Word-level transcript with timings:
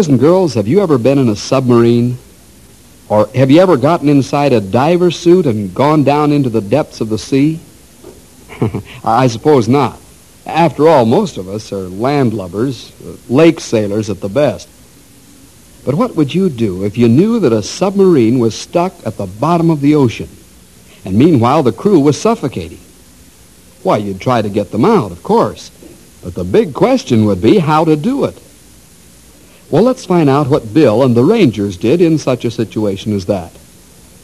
Boys 0.00 0.08
and 0.08 0.18
girls, 0.18 0.54
have 0.54 0.66
you 0.66 0.80
ever 0.80 0.96
been 0.96 1.18
in 1.18 1.28
a 1.28 1.36
submarine? 1.36 2.16
Or 3.10 3.28
have 3.34 3.50
you 3.50 3.60
ever 3.60 3.76
gotten 3.76 4.08
inside 4.08 4.54
a 4.54 4.58
diver 4.58 5.10
suit 5.10 5.44
and 5.44 5.74
gone 5.74 6.04
down 6.04 6.32
into 6.32 6.48
the 6.48 6.62
depths 6.62 7.02
of 7.02 7.10
the 7.10 7.18
sea? 7.18 7.60
I 9.04 9.26
suppose 9.26 9.68
not. 9.68 10.00
After 10.46 10.88
all, 10.88 11.04
most 11.04 11.36
of 11.36 11.50
us 11.50 11.70
are 11.70 11.86
landlubbers, 11.86 12.92
uh, 13.06 13.18
lake 13.28 13.60
sailors 13.60 14.08
at 14.08 14.22
the 14.22 14.30
best. 14.30 14.70
But 15.84 15.96
what 15.96 16.16
would 16.16 16.34
you 16.34 16.48
do 16.48 16.82
if 16.82 16.96
you 16.96 17.06
knew 17.06 17.38
that 17.38 17.52
a 17.52 17.62
submarine 17.62 18.38
was 18.38 18.58
stuck 18.58 18.94
at 19.06 19.18
the 19.18 19.26
bottom 19.26 19.68
of 19.68 19.82
the 19.82 19.96
ocean, 19.96 20.30
and 21.04 21.18
meanwhile 21.18 21.62
the 21.62 21.72
crew 21.72 22.00
was 22.00 22.18
suffocating? 22.18 22.80
Why, 23.82 23.98
you'd 23.98 24.22
try 24.22 24.40
to 24.40 24.48
get 24.48 24.70
them 24.70 24.86
out, 24.86 25.12
of 25.12 25.22
course. 25.22 25.68
But 26.24 26.34
the 26.34 26.44
big 26.44 26.72
question 26.72 27.26
would 27.26 27.42
be 27.42 27.58
how 27.58 27.84
to 27.84 27.96
do 27.96 28.24
it. 28.24 28.42
Well, 29.70 29.84
let's 29.84 30.04
find 30.04 30.28
out 30.28 30.48
what 30.48 30.74
Bill 30.74 31.04
and 31.04 31.16
the 31.16 31.22
Rangers 31.22 31.76
did 31.76 32.00
in 32.00 32.18
such 32.18 32.44
a 32.44 32.50
situation 32.50 33.14
as 33.14 33.26
that. 33.26 33.52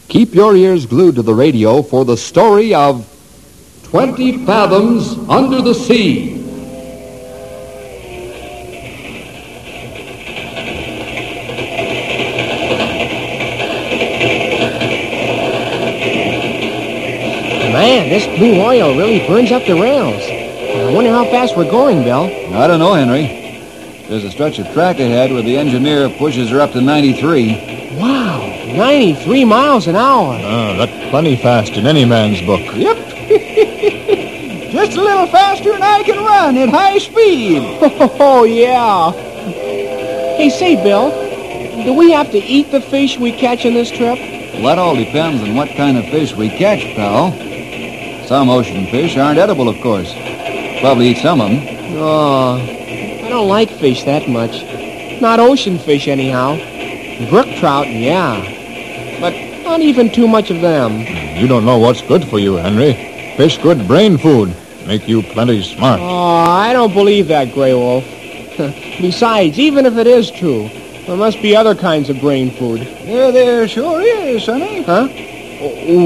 Keep 0.08 0.34
your 0.34 0.56
ears 0.56 0.86
glued 0.86 1.14
to 1.14 1.22
the 1.22 1.34
radio 1.34 1.82
for 1.82 2.04
the 2.04 2.16
story 2.16 2.74
of 2.74 3.06
20 3.84 4.44
Fathoms 4.44 5.16
Under 5.28 5.62
the 5.62 5.72
Sea. 5.72 6.34
Man, 17.72 18.08
this 18.08 18.26
blue 18.38 18.60
oil 18.60 18.96
really 18.96 19.24
burns 19.28 19.52
up 19.52 19.64
the 19.64 19.74
rails. 19.74 20.22
I 20.24 20.92
wonder 20.92 21.10
how 21.10 21.24
fast 21.26 21.56
we're 21.56 21.70
going, 21.70 22.02
Bill. 22.02 22.24
I 22.52 22.66
don't 22.66 22.80
know, 22.80 22.94
Henry. 22.94 23.45
There's 24.08 24.22
a 24.22 24.30
stretch 24.30 24.60
of 24.60 24.72
track 24.72 25.00
ahead 25.00 25.32
where 25.32 25.42
the 25.42 25.56
engineer 25.56 26.08
pushes 26.08 26.48
her 26.50 26.60
up 26.60 26.70
to 26.72 26.80
93. 26.80 27.96
Wow, 27.98 28.38
93 28.76 29.44
miles 29.44 29.88
an 29.88 29.96
hour. 29.96 30.38
Ah, 30.40 30.76
that's 30.76 31.10
plenty 31.10 31.34
fast 31.34 31.72
in 31.72 31.88
any 31.88 32.04
man's 32.04 32.40
book. 32.42 32.60
Yep. 32.60 32.96
Just 34.70 34.96
a 34.96 35.00
little 35.02 35.26
faster 35.26 35.72
than 35.72 35.82
I 35.82 36.04
can 36.04 36.18
run 36.24 36.56
at 36.56 36.68
high 36.68 36.98
speed. 36.98 37.62
Oh, 38.20 38.44
yeah. 38.44 39.10
Hey, 40.36 40.50
say, 40.50 40.76
Bill, 40.82 41.10
do 41.84 41.92
we 41.92 42.12
have 42.12 42.30
to 42.30 42.38
eat 42.38 42.70
the 42.70 42.80
fish 42.80 43.18
we 43.18 43.32
catch 43.32 43.66
on 43.66 43.74
this 43.74 43.90
trip? 43.90 44.18
Well, 44.54 44.62
that 44.64 44.78
all 44.78 44.94
depends 44.94 45.42
on 45.42 45.56
what 45.56 45.68
kind 45.70 45.98
of 45.98 46.04
fish 46.04 46.32
we 46.34 46.48
catch, 46.48 46.80
pal. 46.94 47.32
Some 48.26 48.50
ocean 48.50 48.86
fish 48.86 49.16
aren't 49.16 49.38
edible, 49.38 49.68
of 49.68 49.80
course. 49.80 50.12
Probably 50.80 51.08
eat 51.08 51.18
some 51.18 51.40
of 51.40 51.50
them. 51.50 51.62
Oh, 51.98 52.85
I 53.26 53.28
don't 53.28 53.48
like 53.48 53.70
fish 53.70 54.04
that 54.04 54.28
much. 54.28 54.62
Not 55.20 55.40
ocean 55.40 55.80
fish, 55.80 56.06
anyhow. 56.06 56.54
Brook 57.28 57.48
trout, 57.56 57.88
yeah. 57.88 58.38
But 59.20 59.32
not 59.64 59.80
even 59.80 60.12
too 60.12 60.28
much 60.28 60.52
of 60.52 60.60
them. 60.60 61.00
You 61.36 61.48
don't 61.48 61.64
know 61.64 61.76
what's 61.76 62.02
good 62.02 62.24
for 62.28 62.38
you, 62.38 62.54
Henry. 62.54 62.92
Fish 63.36 63.58
good 63.58 63.88
brain 63.88 64.16
food. 64.16 64.54
Make 64.86 65.08
you 65.08 65.24
plenty 65.24 65.60
smart. 65.64 65.98
Oh, 66.00 66.06
I 66.06 66.72
don't 66.72 66.94
believe 66.94 67.26
that, 67.26 67.52
Grey 67.52 67.74
Wolf. 67.74 68.04
Besides, 69.00 69.58
even 69.58 69.86
if 69.86 69.96
it 69.96 70.06
is 70.06 70.30
true, 70.30 70.68
there 71.06 71.16
must 71.16 71.42
be 71.42 71.56
other 71.56 71.74
kinds 71.74 72.08
of 72.08 72.20
brain 72.20 72.52
food. 72.52 72.82
Yeah, 73.02 73.32
there 73.32 73.66
sure 73.66 74.00
is, 74.02 74.44
sonny. 74.44 74.82
Huh? 74.82 75.08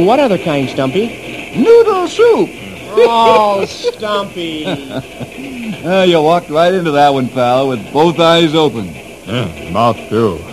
What 0.06 0.20
other 0.20 0.38
kind, 0.38 0.70
Stumpy? 0.70 1.54
Noodle 1.54 2.09
soup. 2.09 2.48
Oh, 2.92 3.64
Stumpy. 3.69 4.64
Uh, 5.82 6.04
you 6.06 6.20
walked 6.20 6.50
right 6.50 6.74
into 6.74 6.91
that 6.91 7.08
one, 7.08 7.28
pal, 7.30 7.68
with 7.68 7.91
both 7.91 8.18
eyes 8.18 8.54
open. 8.54 8.86
Yeah, 8.86 9.70
mouth 9.70 9.96
too. 10.10 10.38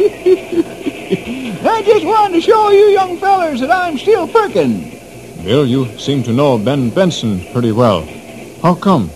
I 1.67 1.83
just 1.85 2.05
wanted 2.05 2.35
to 2.35 2.41
show 2.41 2.69
you 2.69 2.85
young 2.85 3.17
fellers 3.17 3.59
that 3.59 3.69
I'm 3.69 3.97
still 3.97 4.25
perkin'. 4.29 4.97
Bill, 5.43 5.65
you 5.65 5.97
seem 5.99 6.23
to 6.23 6.31
know 6.31 6.57
Ben 6.57 6.89
Benson 6.89 7.41
pretty 7.51 7.73
well. 7.73 8.03
How 8.61 8.73
come? 8.75 9.09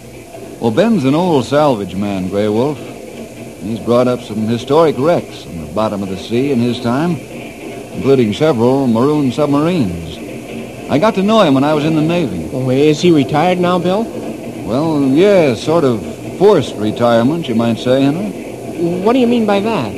Well, 0.60 0.72
Ben's 0.72 1.06
an 1.06 1.16
old 1.16 1.46
salvage 1.46 1.96
man, 1.96 2.28
Grey 2.28 2.50
Wolf. 2.50 2.78
He's 2.78 3.80
brought 3.80 4.10
up 4.10 4.20
some 4.20 4.40
historic 4.40 4.98
wrecks 4.98 5.46
on 5.48 5.66
the 5.66 5.74
bottom 5.74 6.04
of 6.04 6.10
the 6.10 6.18
sea 6.18 6.52
in 6.52 6.60
his 6.60 6.82
time, 6.82 7.16
including 7.16 8.34
several 8.34 8.86
maroon 8.86 9.32
submarines. 9.32 10.18
I 10.92 10.98
got 10.98 11.16
to 11.16 11.24
know 11.24 11.42
him 11.42 11.54
when 11.54 11.64
I 11.64 11.74
was 11.74 11.86
in 11.86 11.96
the 11.96 12.02
Navy. 12.02 12.50
Oh, 12.52 12.70
is 12.70 13.00
he 13.00 13.12
retired 13.12 13.60
now, 13.60 13.80
Bill? 13.80 14.21
Well, 14.66 15.04
yeah, 15.04 15.56
sort 15.56 15.84
of 15.84 16.02
forced 16.38 16.76
retirement, 16.76 17.48
you 17.48 17.56
might 17.56 17.78
say, 17.78 18.02
Henry. 18.04 19.02
What 19.04 19.14
do 19.14 19.20
you 19.20 19.28
mean 19.28 19.46
by 19.46 19.60
that? 19.60 19.94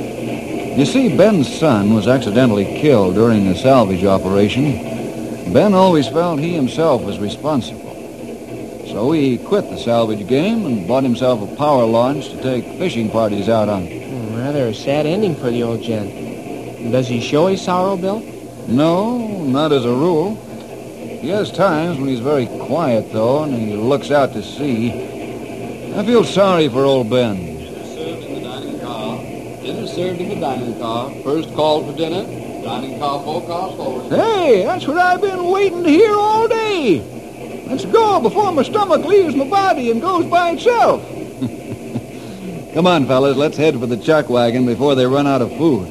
You 0.78 0.86
see, 0.86 1.16
Ben's 1.16 1.54
son 1.60 1.94
was 1.94 2.08
accidentally 2.08 2.66
killed 2.66 3.16
during 3.16 3.48
a 3.48 3.56
salvage 3.56 4.04
operation. 4.04 5.54
Ben 5.54 5.74
always 5.74 6.08
felt 6.08 6.40
he 6.40 6.54
himself 6.54 7.04
was 7.04 7.20
responsible. 7.20 7.94
So 8.88 9.12
he 9.12 9.38
quit 9.38 9.70
the 9.70 9.78
salvage 9.78 10.28
game 10.28 10.66
and 10.66 10.88
bought 10.88 11.04
himself 11.04 11.42
a 11.42 11.56
power 11.56 11.86
launch 11.86 12.30
to 12.30 12.42
take 12.42 12.66
fishing 12.80 13.10
parties 13.10 13.50
out 13.50 13.70
on. 13.70 13.86
Rather 14.36 14.68
a 14.68 14.74
sad 14.74 15.06
ending 15.06 15.36
for 15.36 15.52
the 15.52 15.64
old 15.64 15.82
gent. 15.82 16.92
Does 16.92 17.08
he 17.08 17.22
show 17.22 17.48
his 17.48 17.62
sorrow, 17.62 17.96
Bill? 17.96 18.20
No, 18.68 19.44
not 19.46 19.72
as 19.72 19.86
a 19.86 19.90
rule. 19.90 20.36
He 21.24 21.30
has 21.30 21.54
times 21.54 21.98
when 21.98 22.10
he's 22.10 22.20
very 22.20 22.48
quiet, 22.48 23.14
though, 23.14 23.44
and 23.44 23.54
he 23.56 23.78
looks 23.78 24.12
out 24.12 24.34
to 24.34 24.44
sea. 24.44 24.92
I 25.96 26.06
feel 26.06 26.26
sorry 26.26 26.68
for 26.68 26.84
old 26.84 27.10
Ben. 27.10 27.38
Dinner 27.46 27.86
served 27.86 28.26
in 28.26 28.34
the 28.34 28.42
dining 28.42 28.80
car. 28.82 29.18
Dinner 29.62 29.88
served 29.88 30.20
in 30.20 30.28
the 30.28 30.36
dining 30.36 30.78
car. 30.80 31.14
First 31.24 31.56
call 31.56 31.90
for 31.90 31.98
dinner. 31.98 32.24
Dining 32.62 33.00
car 33.00 33.24
four 33.24 33.42
cars 33.48 33.74
forward. 33.78 34.12
Hey, 34.12 34.66
that's 34.66 34.86
what 34.86 34.98
I've 34.98 35.22
been 35.22 35.46
waiting 35.46 35.86
to 35.86 35.90
hear 35.90 36.14
all 36.14 36.50
day. 36.50 37.00
Let's 37.70 37.86
go 37.86 38.20
before 38.20 38.52
my 38.52 38.64
stomach 38.64 39.06
leaves 39.06 39.34
my 39.34 39.48
body 39.48 39.92
and 39.92 40.02
goes 40.02 40.26
by 40.26 40.50
itself. 40.50 41.08
Come 42.74 42.86
on, 42.86 43.08
fellas, 43.08 43.38
let's 43.38 43.56
head 43.56 43.80
for 43.80 43.88
the 43.88 43.96
chuck 43.96 44.28
wagon 44.28 44.66
before 44.66 44.96
they 44.96 45.06
run 45.06 45.26
out 45.26 45.42
of 45.42 45.56
food. 45.56 45.88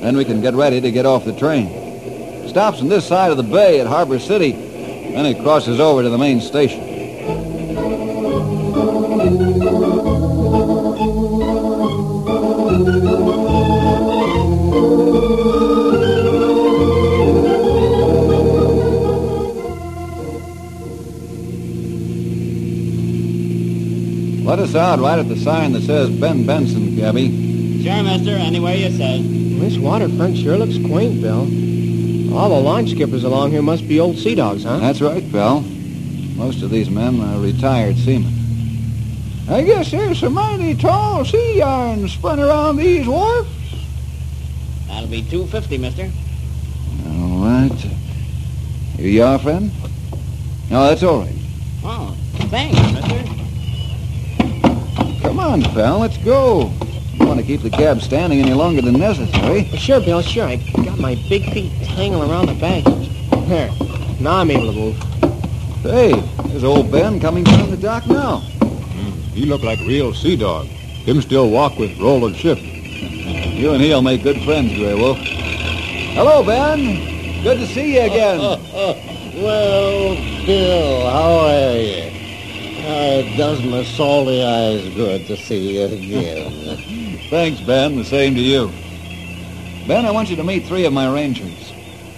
Then 0.00 0.16
we 0.16 0.24
can 0.24 0.40
get 0.40 0.54
ready 0.54 0.80
to 0.80 0.92
get 0.92 1.06
off 1.06 1.24
the 1.24 1.36
train. 1.36 1.83
Stops 2.54 2.80
on 2.80 2.88
this 2.88 3.04
side 3.04 3.32
of 3.32 3.36
the 3.36 3.42
bay 3.42 3.80
at 3.80 3.88
Harbor 3.88 4.20
City, 4.20 4.52
then 4.52 5.26
it 5.26 5.42
crosses 5.42 5.80
over 5.80 6.04
to 6.04 6.08
the 6.08 6.16
main 6.16 6.40
station. 6.40 6.78
Let 24.44 24.60
us 24.60 24.76
out 24.76 25.00
right 25.00 25.18
at 25.18 25.28
the 25.28 25.36
sign 25.38 25.72
that 25.72 25.82
says 25.82 26.08
Ben 26.20 26.46
Benson, 26.46 26.94
Gabby. 26.94 27.82
Sure, 27.82 28.00
mister. 28.04 28.30
Anywhere 28.30 28.76
you 28.76 28.96
say. 28.96 29.22
This 29.58 29.76
waterfront 29.76 30.36
sure 30.36 30.56
looks 30.56 30.78
quaint, 30.86 31.20
Bill. 31.20 31.63
All 32.34 32.48
the 32.48 32.60
line 32.60 32.88
skippers 32.88 33.22
along 33.22 33.52
here 33.52 33.62
must 33.62 33.86
be 33.86 34.00
old 34.00 34.18
sea 34.18 34.34
dogs, 34.34 34.64
huh? 34.64 34.78
That's 34.78 35.00
right, 35.00 35.22
pal. 35.30 35.60
Most 36.36 36.62
of 36.62 36.70
these 36.70 36.90
men 36.90 37.20
are 37.20 37.38
retired 37.40 37.96
seamen. 37.96 38.32
I 39.48 39.62
guess 39.62 39.92
there's 39.92 40.18
some 40.18 40.34
mighty 40.34 40.74
tall 40.74 41.24
sea 41.24 41.58
yarns 41.58 42.12
spun 42.12 42.40
around 42.40 42.76
these 42.76 43.06
wharfs. 43.06 43.48
That'll 44.88 45.08
be 45.08 45.22
two 45.22 45.46
fifty, 45.46 45.78
mister. 45.78 46.10
All 47.06 47.44
right. 47.44 47.86
You 48.98 49.22
are, 49.22 49.38
friend? 49.38 49.70
No, 50.70 50.88
that's 50.88 51.02
all 51.04 51.20
right. 51.20 51.34
Oh, 51.84 52.16
thanks, 52.50 52.80
mister. 52.92 53.22
Come 55.22 55.38
on, 55.38 55.62
pal, 55.62 56.00
let's 56.00 56.18
go. 56.18 56.72
Don't 57.18 57.28
want 57.28 57.40
to 57.40 57.46
keep 57.46 57.62
the 57.62 57.70
cab 57.70 58.00
standing 58.00 58.40
any 58.40 58.54
longer 58.54 58.82
than 58.82 58.94
necessary. 58.98 59.64
Sure, 59.76 60.00
Bill, 60.00 60.22
sure. 60.22 60.46
I 60.46 60.56
got 60.84 60.98
my 60.98 61.14
big 61.28 61.44
feet 61.52 61.72
tangled 61.82 62.28
around 62.30 62.46
the 62.46 62.54
baggage. 62.54 63.08
There. 63.48 63.70
Now 64.20 64.36
I'm 64.36 64.50
able 64.50 64.72
to 64.72 64.78
move. 64.78 64.96
Hey, 65.82 66.12
there's 66.48 66.64
old 66.64 66.90
Ben 66.90 67.20
coming 67.20 67.44
down 67.44 67.70
the 67.70 67.76
dock 67.76 68.06
now. 68.06 68.38
He 69.34 69.46
look 69.46 69.62
like 69.62 69.80
real 69.80 70.14
sea 70.14 70.36
dog. 70.36 70.66
Him 70.66 71.20
still 71.20 71.50
walk 71.50 71.78
with 71.78 71.98
Roland 71.98 72.36
ship. 72.36 72.58
You 73.54 73.70
and 73.72 73.80
he'll 73.80 74.02
make 74.02 74.24
good 74.24 74.42
friends, 74.42 74.74
Grey 74.74 74.94
Wolf. 74.94 75.16
Hello, 75.18 76.42
Ben. 76.44 77.42
Good 77.44 77.58
to 77.58 77.66
see 77.68 77.94
you 77.94 78.00
again. 78.00 78.40
Well, 79.34 80.14
Bill, 80.46 81.10
how 81.10 81.38
are 81.46 81.76
you? 81.76 82.04
Uh, 82.86 83.24
it 83.24 83.36
does 83.36 83.64
my 83.64 83.82
salty 83.82 84.44
eyes 84.44 84.94
good 84.94 85.26
to 85.26 85.36
see 85.36 85.76
you 85.76 85.86
again. 85.86 87.00
Thanks, 87.34 87.60
Ben. 87.62 87.96
The 87.96 88.04
same 88.04 88.36
to 88.36 88.40
you. 88.40 88.68
Ben, 89.88 90.06
I 90.06 90.12
want 90.12 90.30
you 90.30 90.36
to 90.36 90.44
meet 90.44 90.66
three 90.66 90.84
of 90.84 90.92
my 90.92 91.12
rangers. 91.12 91.72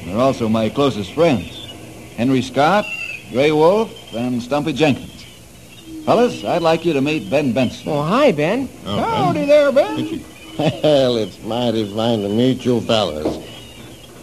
They're 0.04 0.18
also 0.18 0.46
my 0.46 0.68
closest 0.68 1.14
friends. 1.14 1.72
Henry 2.18 2.42
Scott, 2.42 2.84
Grey 3.32 3.50
Wolf, 3.50 3.90
and 4.12 4.42
Stumpy 4.42 4.74
Jenkins. 4.74 5.24
Fellas, 6.04 6.44
I'd 6.44 6.60
like 6.60 6.84
you 6.84 6.92
to 6.92 7.00
meet 7.00 7.30
Ben 7.30 7.54
Benson. 7.54 7.88
Oh, 7.88 8.02
hi, 8.02 8.30
Ben. 8.30 8.68
Oh, 8.84 8.98
Howdy 8.98 9.46
there, 9.46 9.72
Ben. 9.72 10.22
well, 10.58 11.16
it's 11.16 11.42
mighty 11.44 11.90
fine 11.94 12.20
to 12.20 12.28
meet 12.28 12.66
you 12.66 12.82
fellas. 12.82 13.42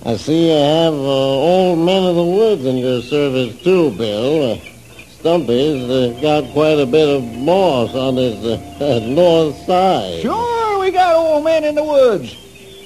I 0.05 0.15
see 0.17 0.49
you 0.51 0.55
have 0.55 0.93
uh, 0.93 0.97
old 0.97 1.79
men 1.79 2.03
of 2.03 2.15
the 2.15 2.23
woods 2.23 2.65
in 2.65 2.77
your 2.77 3.01
service, 3.01 3.59
too, 3.63 3.89
Bill. 3.97 4.51
Uh, 4.51 4.57
Stumpy's 5.09 5.89
uh, 5.89 6.19
got 6.21 6.43
quite 6.53 6.77
a 6.77 6.85
bit 6.85 7.09
of 7.09 7.23
moss 7.39 7.95
on 7.95 8.15
his 8.15 8.45
uh, 8.45 8.99
north 9.07 9.55
side. 9.65 10.21
Sure, 10.21 10.35
we 10.35 10.52
got 10.93 11.15
old 11.15 11.43
men 11.43 11.63
in 11.63 11.75
the 11.75 11.83
woods. 11.83 12.35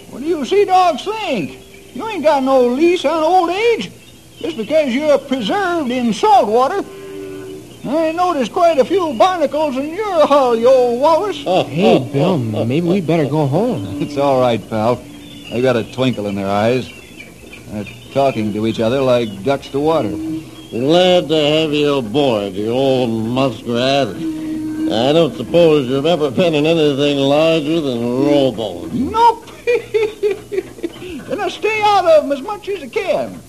What 0.09 0.19
do 0.21 0.25
you 0.25 0.45
sea 0.45 0.65
dogs 0.65 1.03
think? 1.03 1.95
You 1.95 2.07
ain't 2.07 2.23
got 2.23 2.43
no 2.43 2.65
lease 2.67 3.05
on 3.05 3.21
old 3.23 3.49
age. 3.49 3.91
Just 4.39 4.57
because 4.57 4.93
you're 4.93 5.17
preserved 5.17 5.91
in 5.91 6.13
salt 6.13 6.47
water. 6.47 6.83
I 7.85 8.11
noticed 8.11 8.51
quite 8.51 8.79
a 8.79 8.85
few 8.85 9.13
barnacles 9.13 9.77
in 9.77 9.93
your 9.93 10.27
hull, 10.27 10.55
you 10.55 10.67
old 10.67 11.01
walrus. 11.01 11.43
Oh, 11.45 11.63
hey, 11.63 11.95
oh, 11.95 11.99
Bill, 11.99 12.57
oh, 12.57 12.65
maybe 12.65 12.87
we 12.87 13.01
better 13.01 13.27
go 13.27 13.47
home. 13.47 14.01
It's 14.01 14.17
all 14.17 14.41
right, 14.41 14.61
pal. 14.69 14.95
They 15.51 15.61
got 15.61 15.75
a 15.75 15.83
twinkle 15.93 16.27
in 16.27 16.35
their 16.35 16.49
eyes. 16.49 16.91
They're 17.69 17.85
talking 18.13 18.53
to 18.53 18.67
each 18.67 18.79
other 18.79 19.01
like 19.01 19.43
ducks 19.43 19.69
to 19.69 19.79
water. 19.79 20.09
Glad 20.09 21.29
to 21.29 21.35
have 21.35 21.71
you 21.71 21.95
aboard, 21.95 22.53
you 22.53 22.71
old 22.71 23.09
muskrat. 23.09 24.36
I 24.87 25.11
don't 25.11 25.35
suppose 25.35 25.89
you've 25.89 26.05
ever 26.05 26.31
been 26.31 26.55
in 26.55 26.65
anything 26.65 27.17
larger 27.17 27.81
than 27.81 27.97
a 27.97 28.07
rowboat. 28.07 28.93
Nope. 28.93 29.49
and 31.29 31.41
I 31.41 31.49
stay 31.49 31.81
out 31.83 32.05
of 32.05 32.23
them 32.23 32.31
as 32.31 32.41
much 32.41 32.69
as 32.69 32.83
I 32.83 32.87
can. 32.87 33.41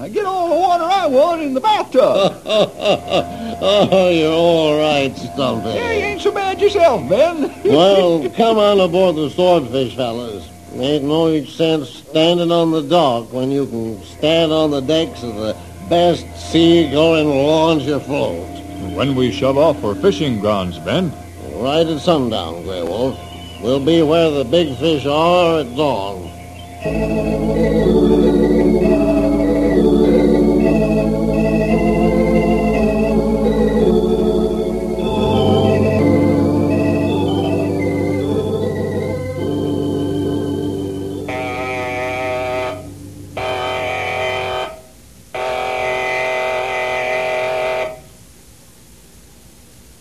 I 0.00 0.08
get 0.08 0.24
all 0.24 0.48
the 0.48 0.54
water 0.54 0.84
I 0.84 1.06
want 1.06 1.42
in 1.42 1.52
the 1.52 1.60
bathtub. 1.60 2.00
oh, 2.46 4.08
you're 4.10 4.32
all 4.32 4.78
right, 4.78 5.14
Stumpy. 5.14 5.68
yeah, 5.68 5.92
you 5.92 6.04
ain't 6.04 6.20
so 6.22 6.32
bad 6.32 6.58
yourself, 6.58 7.06
Ben. 7.08 7.52
well, 7.64 8.30
come 8.30 8.56
on 8.58 8.80
aboard 8.80 9.16
the 9.16 9.28
swordfish, 9.28 9.94
fellas. 9.94 10.48
Ain't 10.74 11.04
no 11.04 11.44
sense 11.44 11.90
standing 11.90 12.50
on 12.50 12.70
the 12.70 12.82
dock 12.82 13.30
when 13.32 13.50
you 13.50 13.66
can 13.66 14.02
stand 14.04 14.52
on 14.52 14.70
the 14.70 14.80
decks 14.80 15.22
of 15.22 15.34
the 15.34 15.56
best 15.90 16.24
sea-going 16.50 17.28
launch 17.28 17.86
afloat. 17.88 18.46
When 18.78 19.14
we 19.16 19.32
shove 19.32 19.58
off 19.58 19.80
for 19.80 19.94
fishing 19.96 20.38
grounds, 20.38 20.78
Ben. 20.78 21.12
Right 21.54 21.86
at 21.86 22.00
sundown, 22.00 22.62
Grey 22.62 22.82
Wolf. 22.82 23.18
We'll 23.60 23.84
be 23.84 24.02
where 24.02 24.30
the 24.30 24.44
big 24.44 24.76
fish 24.76 25.04
are 25.04 25.60
at 25.60 25.76
dawn. 25.76 26.30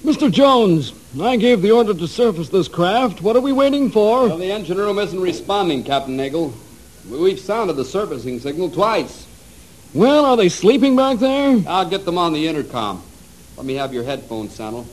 Mr. 0.08 0.32
Jones, 0.32 0.94
I 1.20 1.36
gave 1.36 1.62
the 1.62 1.72
order 1.72 1.94
to 1.94 2.08
surface 2.08 2.48
this 2.48 2.70
craft. 2.70 3.22
What 3.22 3.36
are 3.36 3.42
we 3.42 3.52
waiting 3.52 3.92
for? 3.92 4.30
Well, 4.30 4.38
the 4.38 4.54
engine 4.54 4.78
room 4.78 5.00
isn't 5.00 5.20
responding, 5.20 5.84
Captain 5.84 6.16
Nagel. 6.16 6.54
We've 7.10 7.38
sounded 7.38 7.74
the 7.74 7.84
surfacing 7.84 8.40
signal 8.40 8.70
twice. 8.70 9.28
Well, 9.94 10.24
are 10.24 10.38
they 10.38 10.48
sleeping 10.48 10.96
back 10.96 11.20
there? 11.20 11.62
I'll 11.68 11.90
get 11.90 12.06
them 12.06 12.18
on 12.18 12.32
the 12.32 12.48
intercom. 12.48 13.04
Let 13.58 13.66
me 13.66 13.74
have 13.74 13.94
your 13.94 14.06
headphones, 14.06 14.56
Sandal. 14.56 14.88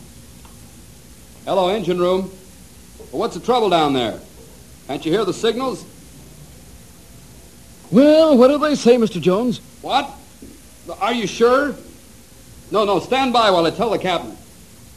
Hello, 1.44 1.68
engine 1.68 2.00
room. 2.00 2.22
Well, 3.12 3.20
what's 3.20 3.34
the 3.34 3.40
trouble 3.40 3.70
down 3.70 3.92
there? 3.92 4.18
Can't 4.88 5.06
you 5.06 5.12
hear 5.12 5.24
the 5.24 5.32
signals? 5.32 5.84
Well, 7.92 8.36
what 8.36 8.48
do 8.48 8.58
they 8.58 8.74
say, 8.74 8.96
Mr. 8.96 9.20
Jones? 9.20 9.60
What? 9.80 10.10
Are 11.00 11.14
you 11.14 11.28
sure? 11.28 11.76
No, 12.72 12.84
no, 12.84 12.98
stand 12.98 13.32
by 13.32 13.52
while 13.52 13.64
I 13.64 13.70
tell 13.70 13.90
the 13.90 13.98
captain. 14.00 14.36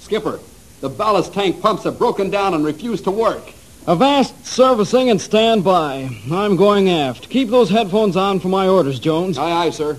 Skipper, 0.07 0.39
the 0.80 0.88
ballast 0.88 1.33
tank 1.33 1.62
pumps 1.62 1.83
have 1.83 2.00
broken 2.00 2.30
down 2.30 2.54
and 2.54 2.63
refuse 2.63 3.01
to 3.01 3.12
work. 3.12 3.44
Avast 3.88 4.48
surfacing 4.48 5.09
and 5.09 5.19
stand 5.19 5.65
by. 5.65 6.09
I'm 6.31 6.56
going 6.56 6.89
aft. 6.89 7.30
Keep 7.30 7.50
those 7.50 7.69
headphones 7.69 8.15
on 8.15 8.39
for 8.39 8.48
my 8.48 8.69
orders, 8.69 9.01
Jones. 9.01 9.38
Aye, 9.38 9.65
aye, 9.65 9.69
sir. 9.69 9.98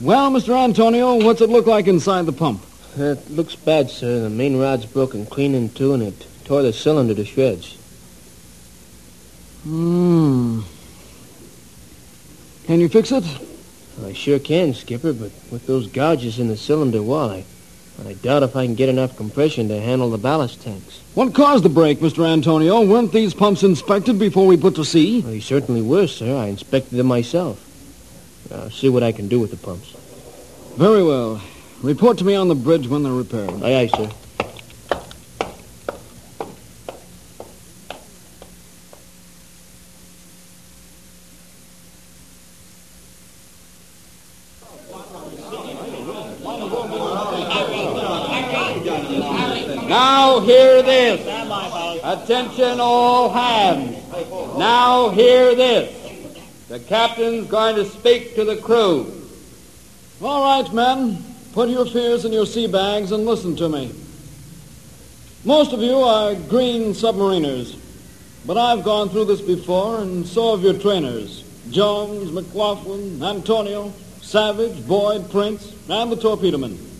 Well, 0.00 0.30
Mr. 0.30 0.56
Antonio, 0.56 1.22
what's 1.22 1.42
it 1.42 1.50
look 1.50 1.66
like 1.66 1.86
inside 1.86 2.24
the 2.24 2.32
pump? 2.32 2.62
It 2.96 3.30
looks 3.30 3.56
bad, 3.56 3.90
sir. 3.90 4.20
The 4.20 4.30
main 4.30 4.56
rod's 4.56 4.86
broken 4.86 5.26
clean 5.26 5.54
in 5.54 5.70
two, 5.70 5.94
and 5.94 6.02
it 6.02 6.26
tore 6.44 6.62
the 6.62 6.72
cylinder 6.72 7.14
to 7.14 7.24
shreds. 7.24 7.76
Hmm. 9.64 10.60
Can 12.66 12.80
you 12.80 12.88
fix 12.88 13.10
it? 13.10 13.24
I 14.04 14.12
sure 14.12 14.38
can, 14.38 14.74
Skipper, 14.74 15.12
but 15.12 15.32
with 15.50 15.66
those 15.66 15.88
gouges 15.88 16.38
in 16.38 16.48
the 16.48 16.56
cylinder 16.56 17.02
wall, 17.02 17.30
I, 17.30 17.44
I 18.06 18.14
doubt 18.14 18.42
if 18.42 18.54
I 18.56 18.66
can 18.66 18.74
get 18.74 18.88
enough 18.88 19.16
compression 19.16 19.68
to 19.68 19.80
handle 19.80 20.10
the 20.10 20.18
ballast 20.18 20.62
tanks. 20.62 21.00
What 21.14 21.34
caused 21.34 21.64
the 21.64 21.68
break, 21.68 22.00
Mr. 22.00 22.26
Antonio? 22.26 22.84
Weren't 22.84 23.12
these 23.12 23.34
pumps 23.34 23.62
inspected 23.62 24.18
before 24.18 24.46
we 24.46 24.56
put 24.56 24.76
to 24.76 24.84
sea? 24.84 25.20
They 25.20 25.40
certainly 25.40 25.82
were, 25.82 26.06
sir. 26.06 26.36
I 26.36 26.46
inspected 26.46 26.98
them 26.98 27.06
myself. 27.06 27.60
I'll 28.52 28.70
see 28.70 28.88
what 28.88 29.02
I 29.02 29.12
can 29.12 29.28
do 29.28 29.40
with 29.40 29.50
the 29.50 29.56
pumps. 29.56 29.90
Very 30.76 31.02
well. 31.02 31.40
Report 31.84 32.16
to 32.16 32.24
me 32.24 32.34
on 32.34 32.48
the 32.48 32.54
bridge 32.54 32.88
when 32.88 33.02
they're 33.02 33.12
repaired. 33.12 33.62
Aye, 33.62 33.80
aye, 33.80 33.86
sir. 33.88 34.10
Now 49.86 50.40
hear 50.40 50.82
this. 50.82 51.20
Attention 52.02 52.80
all 52.80 53.28
hands. 53.28 54.02
Now 54.56 55.10
hear 55.10 55.54
this. 55.54 55.94
The 56.68 56.80
captain's 56.80 57.46
going 57.46 57.76
to 57.76 57.84
speak 57.84 58.36
to 58.36 58.46
the 58.46 58.56
crew. 58.56 59.12
All 60.22 60.42
right, 60.44 60.72
men. 60.72 61.33
Put 61.54 61.68
your 61.68 61.86
fears 61.86 62.24
in 62.24 62.32
your 62.32 62.46
sea 62.46 62.66
bags 62.66 63.12
and 63.12 63.24
listen 63.24 63.54
to 63.54 63.68
me. 63.68 63.92
Most 65.44 65.72
of 65.72 65.80
you 65.80 65.98
are 65.98 66.34
green 66.34 66.94
submariners, 66.94 67.78
but 68.44 68.56
I've 68.56 68.82
gone 68.82 69.08
through 69.08 69.26
this 69.26 69.40
before, 69.40 70.00
and 70.00 70.26
so 70.26 70.56
have 70.56 70.64
your 70.64 70.76
trainers. 70.76 71.44
Jones, 71.70 72.32
McLaughlin, 72.32 73.22
Antonio, 73.22 73.92
Savage, 74.20 74.84
Boyd, 74.88 75.30
Prince, 75.30 75.72
and 75.88 76.10
the 76.10 76.16
torpedo 76.16 76.58
torpedomen. 76.58 76.90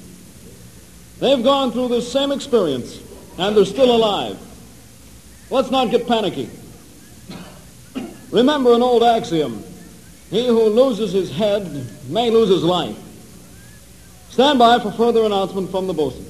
They've 1.18 1.42
gone 1.42 1.72
through 1.72 1.88
this 1.88 2.10
same 2.12 2.30
experience, 2.30 3.00
and 3.36 3.56
they're 3.56 3.64
still 3.64 3.90
alive. 3.90 4.38
Let's 5.50 5.72
not 5.72 5.90
get 5.90 6.06
panicky. 6.06 6.48
Remember 8.30 8.72
an 8.72 8.82
old 8.82 9.02
axiom. 9.02 9.64
He 10.30 10.46
who 10.46 10.66
loses 10.66 11.10
his 11.10 11.32
head 11.32 11.90
may 12.08 12.30
lose 12.30 12.50
his 12.50 12.62
life. 12.62 13.03
Stand 14.34 14.58
by 14.58 14.80
for 14.80 14.90
further 14.90 15.22
announcement 15.22 15.70
from 15.70 15.86
the 15.86 15.92
bosun. 15.92 16.26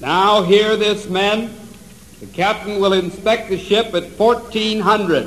Now 0.00 0.42
hear 0.42 0.76
this, 0.76 1.08
men. 1.08 1.54
The 2.18 2.26
captain 2.26 2.80
will 2.80 2.92
inspect 2.92 3.50
the 3.50 3.56
ship 3.56 3.94
at 3.94 4.02
1400. 4.18 5.26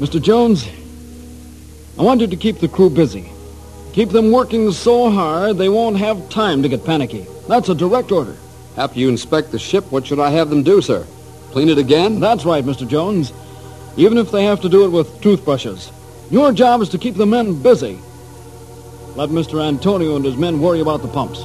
Mr. 0.00 0.20
Jones, 0.20 0.68
I 1.96 2.02
want 2.02 2.20
you 2.20 2.26
to 2.26 2.34
keep 2.34 2.58
the 2.58 2.66
crew 2.66 2.90
busy. 2.90 3.30
Keep 3.92 4.08
them 4.08 4.32
working 4.32 4.72
so 4.72 5.08
hard 5.08 5.56
they 5.56 5.68
won't 5.68 5.98
have 5.98 6.28
time 6.30 6.64
to 6.64 6.68
get 6.68 6.84
panicky. 6.84 7.24
That's 7.46 7.68
a 7.68 7.76
direct 7.76 8.10
order. 8.10 8.36
After 8.76 8.98
you 8.98 9.08
inspect 9.08 9.52
the 9.52 9.60
ship, 9.60 9.92
what 9.92 10.04
should 10.04 10.18
I 10.18 10.30
have 10.30 10.50
them 10.50 10.64
do, 10.64 10.82
sir? 10.82 11.06
Clean 11.52 11.68
it 11.68 11.78
again? 11.78 12.18
That's 12.18 12.44
right, 12.44 12.64
Mr. 12.64 12.88
Jones. 12.88 13.32
Even 13.96 14.16
if 14.16 14.30
they 14.30 14.44
have 14.44 14.60
to 14.62 14.68
do 14.68 14.84
it 14.84 14.88
with 14.88 15.20
toothbrushes. 15.20 15.92
Your 16.30 16.52
job 16.52 16.80
is 16.80 16.88
to 16.90 16.98
keep 16.98 17.14
the 17.14 17.26
men 17.26 17.60
busy. 17.62 17.98
Let 19.16 19.28
Mr. 19.28 19.62
Antonio 19.62 20.16
and 20.16 20.24
his 20.24 20.36
men 20.36 20.60
worry 20.60 20.80
about 20.80 21.02
the 21.02 21.08
pumps. 21.08 21.44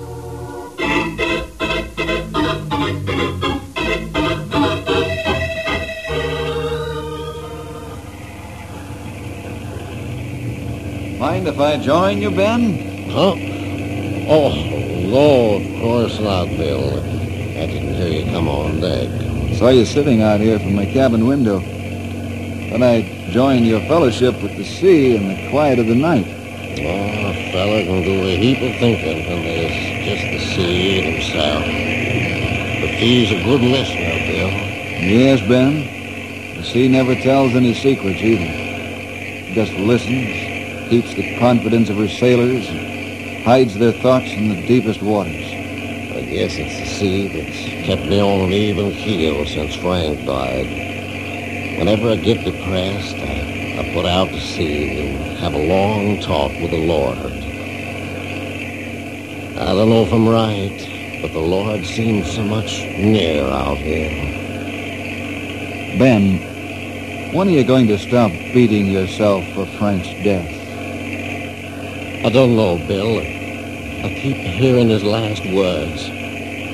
Mind 11.20 11.48
if 11.50 11.60
I 11.60 11.78
join 11.78 12.22
you, 12.22 12.32
Ben? 12.32 13.10
Huh? 13.10 13.36
Oh, 14.30 14.54
no, 14.54 15.56
of 15.56 15.82
course 15.82 16.20
not, 16.22 16.48
Bill. 16.48 17.00
I 17.00 17.66
didn't 17.66 17.96
hear 17.96 18.08
you 18.08 18.32
come 18.32 18.48
on 18.48 18.80
deck. 18.80 19.58
Saw 19.58 19.70
you 19.70 19.84
sitting 19.84 20.22
out 20.22 20.40
here 20.40 20.60
from 20.60 20.76
my 20.76 20.86
cabin 20.86 21.28
window. 21.28 21.60
Thought 22.70 22.82
I'd 22.84 23.32
join 23.32 23.64
your 23.64 23.80
fellowship 23.88 24.44
with 24.44 24.58
the 24.58 24.66
sea 24.66 25.16
in 25.16 25.30
the 25.30 25.50
quiet 25.50 25.80
of 25.80 25.88
the 25.88 25.96
night. 25.96 26.28
Oh, 26.28 27.30
a 27.30 27.52
fella 27.54 27.82
can 27.84 28.04
do 28.04 28.28
a 28.28 28.36
heap 28.36 28.58
of 28.58 28.78
thinking 28.78 29.26
when 29.26 29.44
there's 29.44 30.06
just 30.06 30.24
the 30.34 30.54
sea 30.54 31.00
and 31.00 31.16
himself. 31.16 31.64
But 31.64 32.90
he's 32.90 33.32
a 33.32 33.42
good 33.46 33.62
listener, 33.62 34.20
Bill. 34.28 34.50
Yes, 35.00 35.40
Ben. 35.48 36.58
The 36.58 36.64
sea 36.64 36.90
never 36.90 37.16
tells 37.16 37.56
any 37.56 37.74
secrets 37.74 38.22
either. 38.22 39.54
Just 39.54 39.72
listens, 39.74 40.90
keeps 40.90 41.14
the 41.14 41.40
confidence 41.40 41.90
of 41.90 41.96
her 41.96 42.10
sailors, 42.10 42.68
and 42.68 43.46
hides 43.46 43.76
their 43.80 43.94
thoughts 43.94 44.32
in 44.34 44.50
the 44.50 44.68
deepest 44.68 45.02
waters. 45.02 45.46
I 45.48 46.22
guess 46.30 46.58
it's 46.58 46.80
the 46.82 46.86
sea 46.86 47.28
that's 47.30 47.86
kept 47.86 48.10
me 48.10 48.20
on 48.20 48.42
an 48.42 48.52
even 48.52 48.92
keel 48.92 49.46
since 49.46 49.74
Frank 49.76 50.26
died. 50.26 50.97
Whenever 51.78 52.10
I 52.10 52.16
get 52.16 52.44
depressed, 52.44 53.16
I, 53.18 53.80
I 53.80 53.94
put 53.94 54.06
out 54.08 54.30
to 54.30 54.42
sea 54.42 55.00
and 55.00 55.38
have 55.38 55.54
a 55.54 55.60
long 55.60 56.20
talk 56.22 56.52
with 56.60 56.72
the 56.72 56.78
Lord. 56.78 57.20
I 59.58 59.74
don't 59.74 59.90
know 59.90 60.02
if 60.02 60.12
I'm 60.12 60.28
right, 60.28 61.22
but 61.22 61.34
the 61.34 61.40
Lord 61.40 61.86
seems 61.86 62.32
so 62.34 62.44
much 62.44 62.80
near 62.98 63.44
out 63.44 63.78
here. 63.78 64.10
Ben, 66.00 66.40
when 67.34 67.48
are 67.48 67.52
you 67.52 67.64
going 67.64 67.88
to 67.90 68.00
stop 68.00 68.32
beating 68.32 68.88
yourself 68.88 69.46
for 69.54 69.68
Frank's 69.68 70.10
death? 70.24 70.50
I 72.26 72.30
don't 72.30 72.56
know, 72.56 72.78
Bill. 72.88 73.20
I 73.20 74.10
keep 74.22 74.38
hearing 74.38 74.90
his 74.90 75.04
last 75.04 75.46
words. 75.46 76.04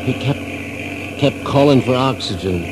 He 0.06 0.14
kept 0.14 0.40
kept 1.20 1.46
calling 1.46 1.82
for 1.82 1.96
oxygen. 1.96 2.64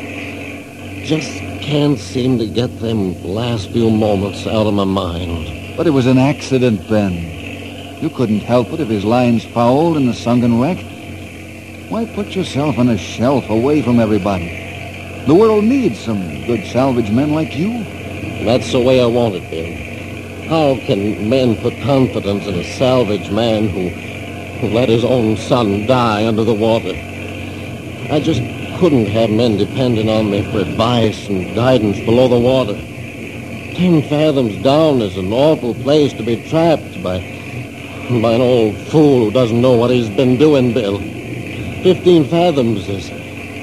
Just 1.04 1.51
can't 1.62 2.00
seem 2.00 2.40
to 2.40 2.48
get 2.48 2.80
them 2.80 3.24
last 3.24 3.70
few 3.70 3.90
moments 3.90 4.48
out 4.48 4.66
of 4.66 4.74
my 4.74 4.84
mind. 4.84 5.78
But 5.78 5.86
it 5.86 5.92
was 5.92 6.08
an 6.08 6.18
accident, 6.18 6.90
Ben. 6.90 8.02
You 8.02 8.10
couldn't 8.10 8.40
help 8.40 8.74
it 8.74 8.80
if 8.80 8.88
his 8.88 9.06
line's 9.06 9.46
fouled 9.46 9.96
in 9.96 10.08
the 10.08 10.14
sunken 10.14 10.60
wreck. 10.60 10.80
Why 11.90 12.06
put 12.16 12.36
yourself 12.36 12.80
on 12.80 12.90
a 12.90 12.98
shelf 12.98 13.48
away 13.50 13.84
from 13.84 14.00
everybody? 14.00 15.24
The 15.28 15.36
world 15.36 15.64
needs 15.64 16.00
some 16.00 16.46
good 16.46 16.66
salvage 16.66 17.12
men 17.12 17.34
like 17.34 17.56
you. 17.56 17.84
That's 18.44 18.72
the 18.72 18.80
way 18.80 19.02
I 19.02 19.06
want 19.06 19.36
it, 19.36 19.50
Ben. 19.52 20.48
How 20.48 20.76
can 20.88 21.30
men 21.30 21.56
put 21.58 21.80
confidence 21.82 22.48
in 22.48 22.56
a 22.56 22.64
salvage 22.64 23.30
man 23.30 23.70
who, 23.70 23.90
who 24.60 24.74
let 24.74 24.90
his 24.90 25.06
own 25.06 25.38
son 25.38 25.86
die 25.86 26.26
under 26.26 26.44
the 26.44 26.56
water? 26.56 26.94
I 28.12 28.20
just 28.20 28.42
couldn't 28.82 29.06
have 29.06 29.30
men 29.30 29.58
depending 29.58 30.10
on 30.10 30.32
me 30.32 30.42
for 30.52 30.58
advice 30.58 31.28
and 31.28 31.54
guidance 31.54 32.00
below 32.00 32.28
the 32.28 32.40
water. 32.40 32.74
Ten 33.76 34.02
fathoms 34.02 34.58
down 34.64 35.04
is 35.04 35.18
an 35.18 35.32
awful 35.32 35.76
place 35.76 36.14
to 36.14 36.24
be 36.24 36.50
trapped 36.50 37.04
by, 37.04 37.20
by 38.24 38.32
an 38.34 38.42
old 38.42 38.76
fool 38.88 39.26
who 39.26 39.32
doesn't 39.32 39.62
know 39.62 39.78
what 39.78 39.92
he's 39.92 40.10
been 40.10 40.36
doing, 40.36 40.74
Bill. 40.74 40.98
Fifteen 41.84 42.26
fathoms 42.28 42.90
is, 42.90 43.12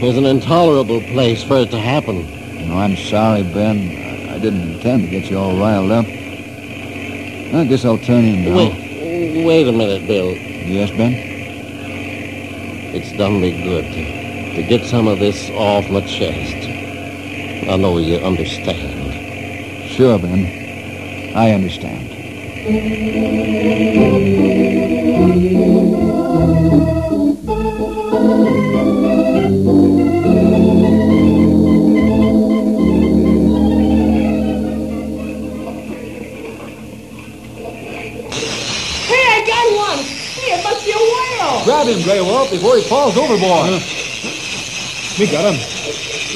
is 0.00 0.16
an 0.16 0.24
intolerable 0.24 1.00
place 1.00 1.42
for 1.42 1.56
it 1.56 1.72
to 1.72 1.80
happen. 1.80 2.22
No, 2.68 2.78
I'm 2.78 2.94
sorry, 2.94 3.42
Ben. 3.42 4.30
I 4.30 4.38
didn't 4.38 4.74
intend 4.74 5.02
to 5.02 5.08
get 5.08 5.28
you 5.28 5.36
all 5.36 5.56
riled 5.58 5.90
up. 5.90 6.06
I 6.06 7.64
guess 7.68 7.84
I'll 7.84 7.98
turn 7.98 8.24
in 8.24 8.44
now. 8.44 8.56
Wait, 8.56 9.44
wait 9.44 9.66
a 9.66 9.72
minute, 9.72 10.06
Bill. 10.06 10.30
Yes, 10.30 10.92
Ben? 10.92 11.12
It's 12.94 13.10
done 13.18 13.40
me 13.40 13.64
good 13.64 13.84
to, 13.84 14.17
to 14.58 14.64
get 14.64 14.84
some 14.84 15.06
of 15.06 15.20
this 15.20 15.50
off 15.50 15.88
my 15.88 16.00
chest. 16.00 16.66
I 17.70 17.76
know 17.76 17.98
you 17.98 18.16
understand. 18.16 19.88
Sure, 19.88 20.18
Ben. 20.18 21.32
I 21.36 21.52
understand. 21.52 22.08
Hey, 39.06 39.24
I 39.24 39.44
got 39.46 39.66
one! 39.76 39.98
Hey, 40.34 40.58
it 40.58 40.64
must 40.64 40.84
be 40.84 40.90
a 40.90 40.96
whale! 40.96 41.64
Grab 41.64 41.86
him, 41.86 42.02
Grey 42.02 42.20
Wolf, 42.20 42.50
before 42.50 42.76
he 42.76 42.82
falls 42.82 43.16
overboard. 43.16 43.97
We 45.18 45.26
got 45.26 45.52
him. 45.52 45.58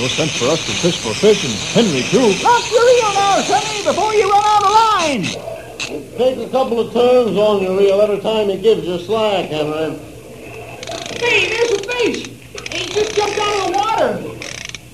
No 0.00 0.08
sense 0.08 0.36
for 0.36 0.46
us 0.46 0.66
to 0.66 0.72
fish 0.72 0.98
for 0.98 1.14
fish, 1.14 1.44
and 1.44 1.54
Henry, 1.70 2.02
too. 2.02 2.42
Lock 2.42 2.68
your 2.68 2.84
reel 2.84 3.12
now, 3.14 3.40
Sonny, 3.42 3.84
before 3.84 4.12
you 4.12 4.28
run 4.28 4.42
out 4.44 4.64
of 4.64 4.70
line. 4.72 5.22
Take 6.18 6.38
a 6.38 6.50
couple 6.50 6.80
of 6.80 6.92
turns 6.92 7.36
on 7.38 7.62
your 7.62 7.78
reel 7.78 8.00
every 8.00 8.18
time 8.18 8.48
he 8.48 8.56
gives 8.60 8.84
you 8.84 8.98
slack, 8.98 9.50
Henry. 9.50 9.96
Hey, 11.20 11.48
there's 11.48 11.70
a 11.70 11.82
fish! 11.84 12.26
He 12.72 12.86
just 12.86 13.14
jumped 13.14 13.38
out 13.38 13.60
of 13.60 13.66
the 13.66 13.78
water! 13.78 14.18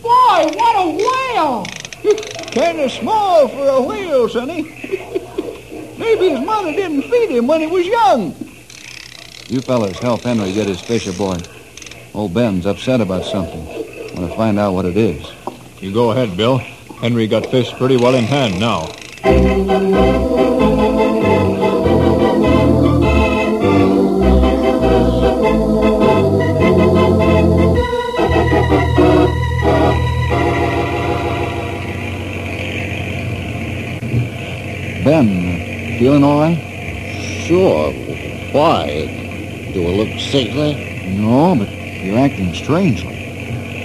Boy, 0.02 0.52
what 0.54 0.76
a 0.76 0.90
whale! 0.90 1.64
Kind 2.52 2.80
of 2.80 2.92
small 2.92 3.48
for 3.48 3.68
a 3.68 3.80
whale, 3.80 4.28
Sonny. 4.28 4.64
Maybe 5.96 6.28
his 6.28 6.40
mother 6.44 6.72
didn't 6.72 7.02
feed 7.04 7.30
him 7.30 7.46
when 7.46 7.62
he 7.62 7.66
was 7.66 7.86
young. 7.86 8.34
You 9.48 9.62
fellas 9.62 9.98
help 9.98 10.24
Henry 10.24 10.52
get 10.52 10.66
his 10.66 10.82
fish 10.82 11.06
aboard. 11.06 11.48
Old 12.14 12.34
Ben's 12.34 12.66
upset 12.66 13.00
about 13.00 13.24
something. 13.24 13.77
Want 14.18 14.32
to 14.32 14.36
find 14.36 14.58
out 14.58 14.74
what 14.74 14.84
it 14.84 14.96
is. 14.96 15.32
You 15.78 15.92
go 15.94 16.10
ahead, 16.10 16.36
Bill. 16.36 16.58
Henry 16.58 17.28
got 17.28 17.46
fish 17.46 17.72
pretty 17.74 17.96
well 17.96 18.16
in 18.16 18.24
hand 18.24 18.58
now. 18.58 18.86
Ben, 35.04 35.98
feeling 36.00 36.24
all 36.24 36.40
right? 36.40 36.58
Sure. 37.46 37.92
Why? 38.50 39.70
Do 39.72 39.86
I 39.86 39.90
look 39.90 40.18
sickly? 40.18 41.06
No, 41.06 41.54
but 41.54 41.70
you're 41.70 42.18
acting 42.18 42.52
strangely. 42.52 43.17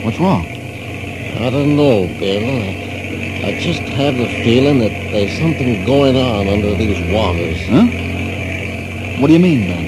What's 0.03 0.19
wrong? 0.19 0.45
I 0.45 1.49
don't 1.49 1.77
know, 1.77 2.07
Bill. 2.19 2.43
I, 2.43 3.47
I 3.47 3.59
just 3.61 3.79
have 3.79 4.15
the 4.15 4.27
feeling 4.43 4.79
that 4.79 4.89
there's 4.89 5.39
something 5.39 5.85
going 5.85 6.17
on 6.17 6.49
under 6.49 6.75
these 6.75 6.99
waters. 7.13 7.57
Huh? 7.69 7.87
What 9.21 9.27
do 9.27 9.33
you 9.33 9.39
mean, 9.39 9.69
Ben? 9.69 9.85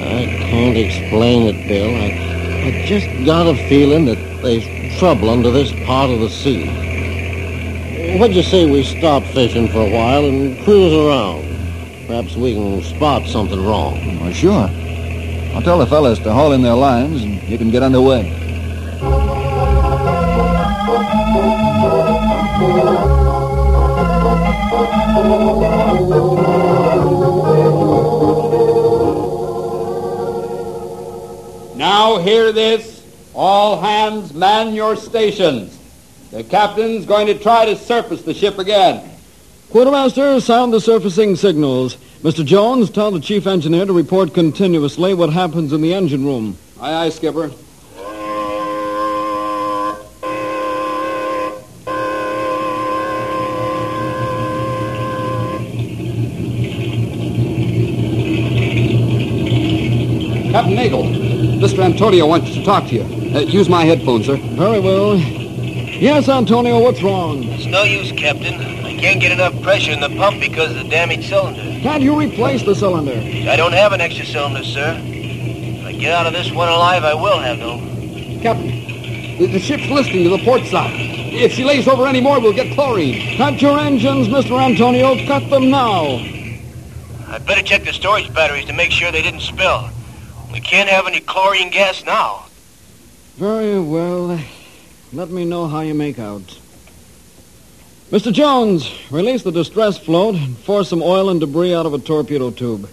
I 0.00 0.26
can't 0.48 0.76
explain 0.76 1.48
it, 1.48 1.66
Bill. 1.66 1.90
I, 1.90 2.68
I 2.68 2.86
just 2.86 3.08
got 3.26 3.48
a 3.48 3.56
feeling 3.68 4.04
that 4.04 4.18
there's 4.42 4.64
trouble 5.00 5.28
under 5.28 5.50
this 5.50 5.72
part 5.86 6.10
of 6.10 6.20
the 6.20 6.30
sea. 6.30 6.68
What'd 8.16 8.36
you 8.36 8.44
say 8.44 8.70
we 8.70 8.84
stop 8.84 9.24
fishing 9.24 9.66
for 9.70 9.80
a 9.80 9.90
while 9.90 10.24
and 10.24 10.56
cruise 10.62 10.92
around? 10.92 11.42
Perhaps 12.06 12.36
we 12.36 12.54
can 12.54 12.80
spot 12.82 13.26
something 13.26 13.66
wrong. 13.66 14.20
Well, 14.20 14.32
sure. 14.32 14.70
I'll 15.52 15.62
tell 15.62 15.78
the 15.80 15.86
fellas 15.86 16.20
to 16.20 16.32
haul 16.32 16.52
in 16.52 16.62
their 16.62 16.74
lines, 16.74 17.24
and 17.24 17.42
you 17.48 17.58
can 17.58 17.70
get 17.70 17.82
underway. 17.82 18.39
Now 31.76 32.18
hear 32.18 32.52
this. 32.52 33.04
All 33.34 33.80
hands 33.80 34.34
man 34.34 34.74
your 34.74 34.96
stations. 34.96 35.76
The 36.30 36.44
captain's 36.44 37.06
going 37.06 37.26
to 37.26 37.38
try 37.38 37.64
to 37.64 37.76
surface 37.76 38.22
the 38.22 38.34
ship 38.34 38.58
again. 38.58 39.08
Quartermaster, 39.70 40.40
sound 40.40 40.72
the 40.72 40.80
surfacing 40.80 41.36
signals. 41.36 41.96
Mr. 42.22 42.44
Jones, 42.44 42.90
tell 42.90 43.10
the 43.10 43.20
chief 43.20 43.46
engineer 43.46 43.86
to 43.86 43.92
report 43.92 44.34
continuously 44.34 45.14
what 45.14 45.30
happens 45.30 45.72
in 45.72 45.80
the 45.80 45.94
engine 45.94 46.24
room. 46.24 46.58
Aye, 46.80 47.06
aye, 47.06 47.08
Skipper. 47.08 47.50
Antonio 61.90 62.24
wants 62.24 62.54
to 62.54 62.62
talk 62.64 62.86
to 62.86 62.94
you. 62.94 63.02
Uh, 63.34 63.40
use 63.40 63.68
my 63.68 63.84
headphones, 63.84 64.26
sir. 64.26 64.36
Very 64.36 64.78
well. 64.78 65.16
Yes, 65.16 66.28
Antonio, 66.28 66.78
what's 66.78 67.02
wrong? 67.02 67.42
It's 67.42 67.66
no 67.66 67.82
use, 67.82 68.12
Captain. 68.12 68.54
I 68.86 68.96
can't 68.96 69.20
get 69.20 69.32
enough 69.32 69.60
pressure 69.60 69.90
in 69.90 69.98
the 69.98 70.08
pump 70.10 70.40
because 70.40 70.70
of 70.70 70.76
the 70.76 70.88
damaged 70.88 71.28
cylinder. 71.28 71.60
Can't 71.82 72.00
you 72.00 72.18
replace 72.18 72.62
the 72.62 72.76
cylinder? 72.76 73.12
I 73.50 73.56
don't 73.56 73.72
have 73.72 73.92
an 73.92 74.00
extra 74.00 74.24
cylinder, 74.24 74.62
sir. 74.62 75.00
If 75.04 75.84
I 75.84 75.92
get 75.92 76.12
out 76.12 76.26
of 76.26 76.32
this 76.32 76.52
one 76.52 76.68
alive, 76.68 77.02
I 77.02 77.14
will 77.14 77.40
have, 77.40 77.58
though. 77.58 77.78
Captain, 78.40 78.68
the, 79.38 79.46
the 79.46 79.58
ship's 79.58 79.88
listing 79.88 80.22
to 80.22 80.30
the 80.30 80.44
port 80.44 80.64
side. 80.66 80.94
If 80.94 81.52
she 81.52 81.64
lays 81.64 81.88
over 81.88 82.06
any 82.06 82.20
more, 82.20 82.40
we'll 82.40 82.52
get 82.52 82.72
chlorine. 82.72 83.36
Cut 83.36 83.60
your 83.60 83.80
engines, 83.80 84.28
Mr. 84.28 84.62
Antonio. 84.62 85.16
Cut 85.26 85.50
them 85.50 85.70
now. 85.70 86.02
I'd 87.26 87.44
better 87.46 87.62
check 87.62 87.82
the 87.82 87.92
storage 87.92 88.32
batteries 88.32 88.66
to 88.66 88.72
make 88.72 88.92
sure 88.92 89.10
they 89.10 89.22
didn't 89.22 89.40
spill. 89.40 89.90
We 90.52 90.60
can't 90.60 90.88
have 90.88 91.06
any 91.06 91.20
chlorine 91.20 91.70
gas 91.70 92.04
now. 92.04 92.46
Very 93.36 93.80
well. 93.80 94.38
Let 95.12 95.30
me 95.30 95.44
know 95.44 95.66
how 95.66 95.80
you 95.80 95.94
make 95.94 96.18
out. 96.18 96.58
Mr. 98.10 98.32
Jones, 98.32 98.92
release 99.10 99.44
the 99.44 99.52
distress 99.52 99.96
float 99.96 100.34
and 100.34 100.58
force 100.58 100.88
some 100.88 101.02
oil 101.02 101.30
and 101.30 101.38
debris 101.38 101.72
out 101.72 101.86
of 101.86 101.94
a 101.94 101.98
torpedo 101.98 102.50
tube. 102.50 102.88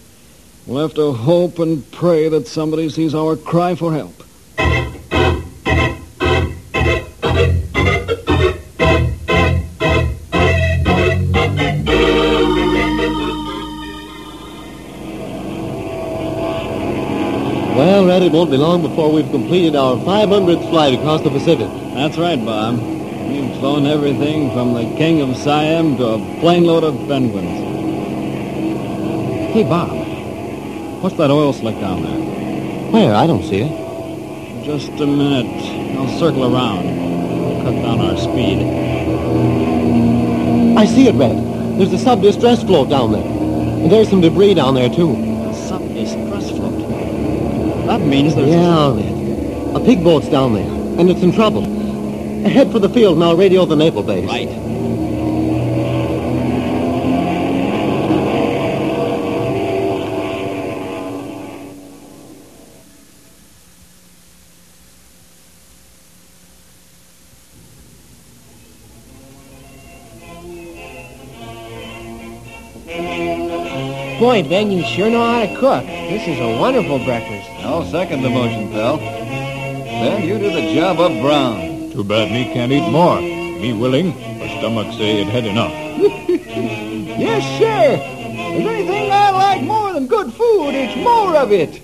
We'll 0.68 0.82
have 0.82 0.94
to 0.96 1.12
hope 1.14 1.58
and 1.60 1.90
pray 1.92 2.30
that 2.30 2.48
somebody 2.48 2.90
sees 2.90 3.16
our 3.16 3.36
cry 3.36 3.74
for 3.74 3.92
help. 3.92 4.24
Won't 18.38 18.52
be 18.52 18.58
long 18.58 18.84
before 18.84 19.12
we've 19.12 19.32
completed 19.32 19.76
our 19.76 19.96
500th 19.96 20.70
flight 20.70 20.94
across 20.94 21.24
the 21.24 21.30
Pacific. 21.32 21.68
That's 21.96 22.20
right, 22.20 22.38
Bob. 22.46 22.78
We've 22.78 23.52
flown 23.58 23.88
everything 23.88 24.52
from 24.52 24.76
the 24.76 24.84
King 24.96 25.22
of 25.22 25.36
Siam 25.38 25.98
to 25.98 26.06
a 26.06 26.20
plane 26.40 26.64
load 26.66 26.84
of 26.84 26.96
penguins. 27.08 27.50
Hey, 29.54 29.64
Bob. 29.64 29.90
What's 31.02 31.16
that 31.18 31.32
oil 31.32 31.52
slick 31.52 31.80
down 31.80 32.04
there? 32.04 32.92
Where? 32.92 33.16
I 33.16 33.26
don't 33.26 33.42
see 33.42 33.62
it. 33.62 34.64
Just 34.64 34.92
a 35.02 35.08
minute. 35.08 35.98
I'll 35.98 36.20
circle 36.20 36.44
around. 36.44 36.86
We'll 36.86 37.64
cut 37.64 37.74
down 37.82 38.00
our 38.02 38.18
speed. 38.18 38.62
I 40.78 40.86
see 40.86 41.08
it, 41.08 41.16
Red. 41.16 41.38
There's 41.80 41.92
a 41.92 41.98
sub-distress 41.98 42.62
float 42.66 42.88
down 42.88 43.14
there. 43.14 43.26
And 43.26 43.92
there's 43.92 44.12
some 44.12 44.22
debris 44.22 44.54
down 44.54 44.76
there, 44.76 44.90
too. 44.90 45.37
A 47.88 48.00
sub-distress 48.00 48.00
float. 48.00 48.00
That 48.00 48.06
means 48.06 48.36
there's... 48.36 48.50
Yeah. 48.50 49.78
A 49.78 49.80
pig 49.80 50.04
boat's 50.04 50.28
down 50.30 50.54
there, 50.54 50.70
and 51.00 51.10
it's 51.10 51.22
in 51.22 51.32
trouble. 51.32 51.62
Head 51.62 52.72
for 52.72 52.80
the 52.80 52.90
field, 52.90 53.16
and 53.16 53.24
I'll 53.24 53.38
radio 53.38 53.66
the 53.66 53.76
naval 53.76 54.04
base. 54.04 54.26
Right. 54.28 54.48
Boy, 74.20 74.42
Ben, 74.42 74.72
you 74.72 74.84
sure 74.84 75.10
know 75.12 75.24
how 75.24 75.46
to 75.46 75.56
cook. 75.60 75.86
This 75.86 76.28
is 76.28 76.40
a 76.40 76.60
wonderful 76.60 76.98
breakfast. 77.06 77.50
I'll 77.64 77.86
second 77.86 78.24
the 78.24 78.30
motion, 78.30 78.72
pal. 78.72 78.98
Ben, 78.98 80.28
you 80.28 80.40
do 80.40 80.52
the 80.52 80.74
job 80.74 81.00
up 81.00 81.12
brown. 81.22 81.92
Too 81.92 82.04
bad 82.04 82.32
me 82.32 82.52
can't 82.52 82.72
eat 82.72 82.90
more. 82.90 83.22
Me 83.22 83.74
willing, 83.74 84.12
but 84.40 84.48
stomach 84.58 84.92
say 84.98 85.22
it 85.22 85.28
had 85.28 85.46
enough. 85.46 85.74
Yes, 87.18 87.42
sir. 87.58 87.98
If 88.00 88.64
there's 88.64 88.68
anything 88.68 89.12
I 89.12 89.32
like 89.32 89.64
more 89.64 89.92
than 89.92 90.06
good 90.06 90.32
food, 90.34 90.70
it's 90.76 90.96
more 90.98 91.36
of 91.36 91.52
it. 91.52 91.82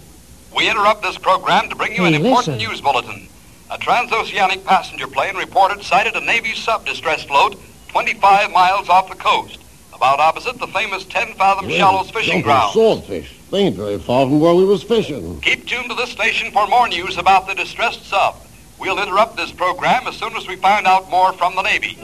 We 0.55 0.69
interrupt 0.69 1.01
this 1.01 1.17
program 1.17 1.69
to 1.69 1.75
bring 1.75 1.95
you 1.95 2.05
an 2.05 2.13
important 2.13 2.57
listen. 2.59 2.69
news 2.69 2.81
bulletin. 2.81 3.27
A 3.71 3.79
transoceanic 3.79 4.63
passenger 4.63 5.07
plane 5.07 5.35
reported 5.35 5.83
sighted 5.83 6.15
a 6.15 6.21
Navy 6.21 6.53
sub-distress 6.53 7.23
float 7.23 7.55
25 7.87 8.51
miles 8.51 8.89
off 8.89 9.09
the 9.09 9.15
coast, 9.15 9.57
about 9.95 10.19
opposite 10.19 10.59
the 10.59 10.67
famous 10.67 11.03
10-fathom 11.05 11.69
shallows 11.69 12.09
fishing 12.09 12.33
Jumping 12.33 12.43
ground. 12.43 12.73
Swordfish. 12.73 13.37
They 13.51 13.59
ain't 13.59 13.75
very 13.75 13.99
far 13.99 14.25
from 14.25 14.39
where 14.39 14.55
we 14.55 14.65
was 14.65 14.83
fishing. 14.83 15.39
Keep 15.41 15.67
tuned 15.67 15.89
to 15.89 15.95
this 15.95 16.09
station 16.09 16.51
for 16.51 16.67
more 16.67 16.87
news 16.87 17.17
about 17.17 17.47
the 17.47 17.53
distressed 17.53 18.05
sub. 18.05 18.35
We'll 18.79 19.01
interrupt 19.01 19.37
this 19.37 19.51
program 19.51 20.07
as 20.07 20.15
soon 20.15 20.35
as 20.35 20.47
we 20.47 20.55
find 20.55 20.87
out 20.87 21.09
more 21.09 21.33
from 21.33 21.55
the 21.55 21.61
Navy. 21.61 21.97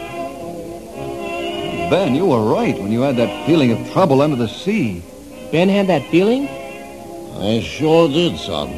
Ben, 1.89 2.13
you 2.13 2.27
were 2.27 2.53
right 2.53 2.77
when 2.77 2.91
you 2.91 3.01
had 3.01 3.17
that 3.17 3.45
feeling 3.47 3.71
of 3.71 3.91
trouble 3.91 4.21
under 4.21 4.35
the 4.35 4.47
sea. 4.47 5.03
Ben 5.51 5.69
had 5.69 5.87
that 5.87 6.09
feeling? 6.11 6.47
I 6.47 7.61
sure 7.61 8.07
did, 8.07 8.37
son. 8.37 8.75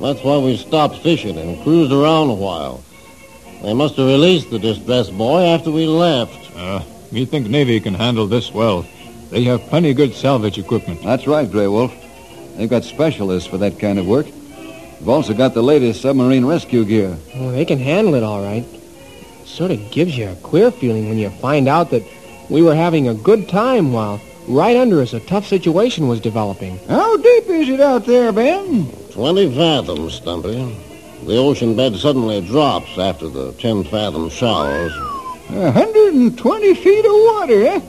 That's 0.00 0.24
why 0.24 0.38
we 0.38 0.56
stopped 0.56 0.96
fishing 0.98 1.36
and 1.36 1.62
cruised 1.62 1.92
around 1.92 2.30
a 2.30 2.34
while. 2.34 2.82
They 3.62 3.74
must 3.74 3.96
have 3.96 4.06
released 4.06 4.50
the 4.50 4.58
distressed 4.58 5.16
buoy 5.16 5.44
after 5.44 5.70
we 5.70 5.86
left. 5.86 6.56
Uh, 6.56 6.82
you 7.12 7.26
think 7.26 7.48
Navy 7.48 7.78
can 7.80 7.94
handle 7.94 8.26
this 8.26 8.52
well. 8.52 8.86
They 9.30 9.44
have 9.44 9.62
plenty 9.68 9.94
good 9.94 10.14
salvage 10.14 10.58
equipment. 10.58 11.02
That's 11.02 11.26
right, 11.26 11.50
Grey 11.50 11.68
Wolf. 11.68 11.92
They've 12.56 12.68
got 12.68 12.84
specialists 12.84 13.48
for 13.48 13.58
that 13.58 13.78
kind 13.78 13.98
of 13.98 14.06
work. 14.06 14.26
They've 14.26 15.08
also 15.08 15.34
got 15.34 15.54
the 15.54 15.62
latest 15.62 16.02
submarine 16.02 16.44
rescue 16.44 16.84
gear. 16.84 17.16
Well, 17.34 17.50
they 17.50 17.64
can 17.64 17.78
handle 17.78 18.14
it 18.14 18.22
all 18.22 18.42
right. 18.42 18.64
It 18.64 19.46
sort 19.48 19.70
of 19.70 19.90
gives 19.90 20.16
you 20.16 20.28
a 20.28 20.36
queer 20.36 20.70
feeling 20.70 21.08
when 21.08 21.18
you 21.18 21.30
find 21.30 21.68
out 21.68 21.90
that 21.90 22.02
we 22.48 22.62
were 22.62 22.74
having 22.74 23.08
a 23.08 23.14
good 23.14 23.48
time 23.48 23.92
while 23.92 24.20
right 24.48 24.76
under 24.76 25.00
us 25.00 25.12
a 25.12 25.20
tough 25.20 25.46
situation 25.46 26.08
was 26.08 26.20
developing. 26.20 26.78
How 26.88 27.16
deep 27.16 27.48
is 27.48 27.68
it 27.68 27.80
out 27.80 28.06
there, 28.06 28.32
Ben? 28.32 28.90
Twenty 29.12 29.54
fathoms, 29.54 30.14
Stumpy. 30.14 30.76
The 31.24 31.36
ocean 31.36 31.76
bed 31.76 31.96
suddenly 31.96 32.40
drops 32.40 32.98
after 32.98 33.28
the 33.28 33.52
ten 33.52 33.84
fathom 33.84 34.28
shallows. 34.28 34.92
120 35.48 36.74
feet 36.74 37.04
of 37.04 37.12
water, 37.12 37.66
eh? 37.66 37.80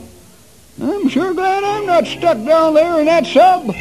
I'm 0.82 1.08
sure 1.08 1.32
glad 1.32 1.62
I'm 1.62 1.86
not 1.86 2.04
stuck 2.06 2.44
down 2.44 2.74
there 2.74 2.98
in 3.00 3.06
that 3.06 3.26
sub. 3.26 3.66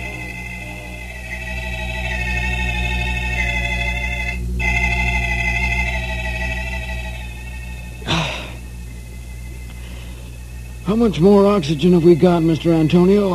How 10.86 10.96
much 10.96 11.20
more 11.20 11.48
oxygen 11.48 11.94
have 11.94 12.04
we 12.04 12.14
got, 12.16 12.44
Mr. 12.44 12.72
Antonio? 12.74 13.34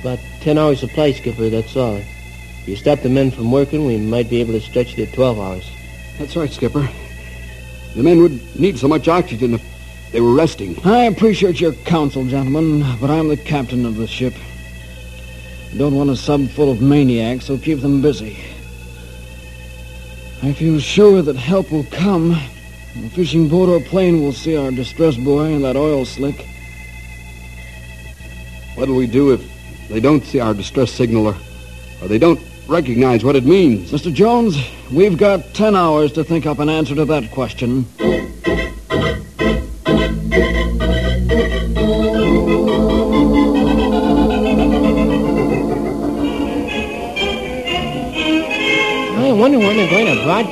About 0.00 0.18
10 0.40 0.56
hours 0.58 0.80
supply, 0.80 1.12
Skipper, 1.12 1.50
that's 1.50 1.76
all. 1.76 1.96
If 1.96 2.68
you 2.68 2.76
stop 2.76 3.00
the 3.00 3.10
men 3.10 3.30
from 3.30 3.52
working, 3.52 3.84
we 3.84 3.98
might 3.98 4.30
be 4.30 4.40
able 4.40 4.54
to 4.54 4.60
stretch 4.60 4.96
it 4.98 5.06
to 5.06 5.12
12 5.14 5.38
hours. 5.38 5.70
That's 6.18 6.34
right, 6.36 6.50
Skipper. 6.50 6.88
The 7.94 8.02
men 8.02 8.22
would 8.22 8.58
need 8.58 8.78
so 8.78 8.88
much 8.88 9.06
oxygen 9.06 9.54
if 9.54 9.73
they 10.14 10.20
were 10.20 10.32
resting. 10.32 10.78
I 10.86 11.06
appreciate 11.06 11.60
your 11.60 11.72
counsel, 11.72 12.24
gentlemen, 12.24 12.84
but 13.00 13.10
I'm 13.10 13.26
the 13.26 13.36
captain 13.36 13.84
of 13.84 13.96
the 13.96 14.06
ship. 14.06 14.32
Don't 15.76 15.96
want 15.96 16.08
a 16.08 16.14
sub 16.14 16.48
full 16.50 16.70
of 16.70 16.80
maniacs, 16.80 17.46
so 17.46 17.58
keep 17.58 17.80
them 17.80 18.00
busy. 18.00 18.38
I 20.40 20.52
feel 20.52 20.78
sure 20.78 21.20
that 21.20 21.34
help 21.34 21.72
will 21.72 21.82
come. 21.90 22.30
A 22.30 23.08
fishing 23.08 23.48
boat 23.48 23.68
or 23.68 23.80
plane 23.80 24.22
will 24.22 24.32
see 24.32 24.56
our 24.56 24.70
distress 24.70 25.16
buoy 25.16 25.52
and 25.52 25.64
that 25.64 25.74
oil 25.74 26.04
slick. 26.04 26.46
What'll 28.76 28.94
we 28.94 29.08
do 29.08 29.32
if 29.32 29.42
they 29.88 29.98
don't 29.98 30.24
see 30.24 30.38
our 30.38 30.54
distress 30.54 30.92
signal 30.92 31.26
or, 31.26 31.36
or 32.00 32.06
they 32.06 32.18
don't 32.18 32.40
recognize 32.68 33.24
what 33.24 33.34
it 33.34 33.44
means? 33.44 33.90
Mr. 33.90 34.14
Jones, 34.14 34.56
we've 34.92 35.18
got 35.18 35.54
ten 35.54 35.74
hours 35.74 36.12
to 36.12 36.22
think 36.22 36.46
up 36.46 36.60
an 36.60 36.68
answer 36.68 36.94
to 36.94 37.04
that 37.04 37.32
question. 37.32 37.84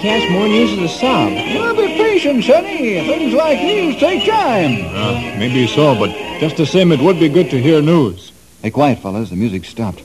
Going 0.03 0.21
to 0.21 0.27
broadcast 0.27 0.33
more 0.33 0.49
news 0.49 0.73
of 0.73 0.81
the 0.81 0.89
sub. 0.89 1.33
Well, 1.33 1.77
be 1.77 1.87
patient, 1.97 2.45
Sonny. 2.45 3.07
Things 3.07 3.35
like 3.35 3.59
these 3.59 3.97
take 3.99 4.29
time. 4.29 4.85
Uh, 4.95 5.39
maybe 5.39 5.67
so, 5.67 5.95
but 5.95 6.11
just 6.41 6.57
the 6.57 6.67
same, 6.67 6.93
it 6.93 7.01
would 7.01 7.19
be 7.19 7.29
good 7.29 7.51
to 7.51 7.61
hear 7.61 7.81
news. 7.81 8.33
Hey, 8.63 8.71
quiet, 8.71 8.99
fellas. 8.99 9.31
The 9.31 9.37
music 9.37 9.65
stopped. 9.65 10.03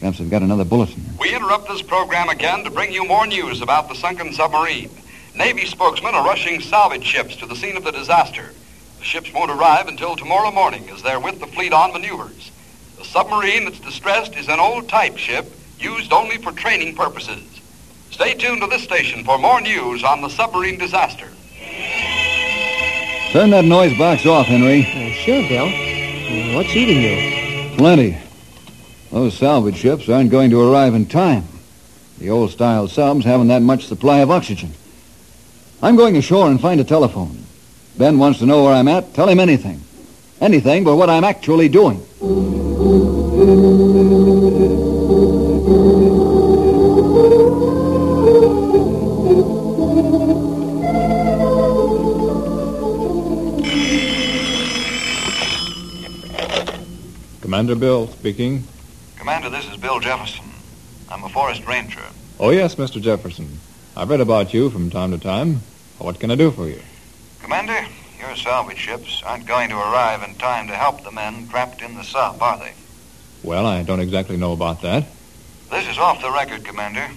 Perhaps 0.00 0.18
they've 0.18 0.30
got 0.30 0.42
another 0.42 0.64
bulletin. 0.64 1.02
We 1.18 1.34
interrupt 1.34 1.68
this 1.68 1.82
program 1.82 2.28
again 2.28 2.64
to 2.64 2.70
bring 2.70 2.92
you 2.92 3.04
more 3.04 3.26
news 3.26 3.62
about 3.62 3.88
the 3.88 3.94
sunken 3.94 4.32
submarine. 4.32 4.90
Navy 5.34 5.66
spokesmen 5.66 6.14
are 6.14 6.24
rushing 6.24 6.60
salvage 6.60 7.04
ships 7.04 7.36
to 7.36 7.46
the 7.46 7.56
scene 7.56 7.76
of 7.76 7.84
the 7.84 7.92
disaster. 7.92 8.50
The 8.98 9.04
ships 9.04 9.32
won't 9.32 9.50
arrive 9.50 9.88
until 9.88 10.16
tomorrow 10.16 10.50
morning 10.50 10.88
as 10.90 11.02
they're 11.02 11.20
with 11.20 11.40
the 11.40 11.46
fleet 11.46 11.72
on 11.72 11.92
maneuvers. 11.92 12.50
The 12.98 13.04
submarine 13.04 13.64
that's 13.64 13.80
distressed 13.80 14.36
is 14.36 14.48
an 14.48 14.60
old 14.60 14.88
type 14.88 15.16
ship 15.16 15.46
used 15.78 16.12
only 16.12 16.38
for 16.38 16.52
training 16.52 16.94
purposes. 16.94 17.61
Stay 18.12 18.34
tuned 18.34 18.60
to 18.60 18.66
this 18.66 18.82
station 18.82 19.24
for 19.24 19.38
more 19.38 19.60
news 19.62 20.04
on 20.04 20.20
the 20.20 20.28
submarine 20.28 20.78
disaster. 20.78 21.28
Turn 23.32 23.48
that 23.50 23.64
noise 23.64 23.96
box 23.96 24.26
off, 24.26 24.46
Henry. 24.46 24.82
Uh, 24.82 25.12
sure, 25.14 25.48
Bill. 25.48 25.64
Uh, 25.64 26.54
What's 26.54 26.76
eating 26.76 27.00
you? 27.00 27.76
Plenty. 27.78 28.18
Those 29.10 29.36
salvage 29.36 29.76
ships 29.76 30.10
aren't 30.10 30.30
going 30.30 30.50
to 30.50 30.60
arrive 30.60 30.94
in 30.94 31.06
time. 31.06 31.44
The 32.18 32.28
old-style 32.28 32.88
subs 32.88 33.24
haven't 33.24 33.48
that 33.48 33.62
much 33.62 33.86
supply 33.86 34.18
of 34.18 34.30
oxygen. 34.30 34.72
I'm 35.82 35.96
going 35.96 36.16
ashore 36.18 36.50
and 36.50 36.60
find 36.60 36.82
a 36.82 36.84
telephone. 36.84 37.44
Ben 37.96 38.18
wants 38.18 38.40
to 38.40 38.46
know 38.46 38.62
where 38.64 38.74
I'm 38.74 38.88
at. 38.88 39.14
Tell 39.14 39.28
him 39.28 39.40
anything. 39.40 39.80
Anything 40.40 40.84
but 40.84 40.96
what 40.96 41.08
I'm 41.08 41.24
actually 41.24 41.70
doing. 41.70 41.98
Commander 57.62 57.78
Bill 57.78 58.08
speaking. 58.08 58.64
Commander, 59.16 59.48
this 59.48 59.70
is 59.70 59.76
Bill 59.76 60.00
Jefferson. 60.00 60.46
I'm 61.08 61.22
a 61.22 61.28
forest 61.28 61.64
ranger. 61.64 62.02
Oh, 62.40 62.50
yes, 62.50 62.74
Mr. 62.74 63.00
Jefferson. 63.00 63.60
I've 63.96 64.10
read 64.10 64.20
about 64.20 64.52
you 64.52 64.68
from 64.68 64.90
time 64.90 65.12
to 65.12 65.18
time. 65.18 65.60
What 65.98 66.18
can 66.18 66.32
I 66.32 66.34
do 66.34 66.50
for 66.50 66.66
you? 66.66 66.80
Commander, 67.40 67.86
your 68.18 68.34
salvage 68.34 68.78
ships 68.78 69.22
aren't 69.24 69.46
going 69.46 69.68
to 69.68 69.76
arrive 69.76 70.28
in 70.28 70.34
time 70.34 70.66
to 70.66 70.74
help 70.74 71.04
the 71.04 71.12
men 71.12 71.46
trapped 71.46 71.82
in 71.82 71.94
the 71.94 72.02
sub, 72.02 72.42
are 72.42 72.58
they? 72.58 72.72
Well, 73.44 73.64
I 73.64 73.84
don't 73.84 74.00
exactly 74.00 74.36
know 74.36 74.50
about 74.50 74.82
that. 74.82 75.04
This 75.70 75.86
is 75.86 75.98
off 75.98 76.20
the 76.20 76.32
record, 76.32 76.64
Commander. 76.64 77.08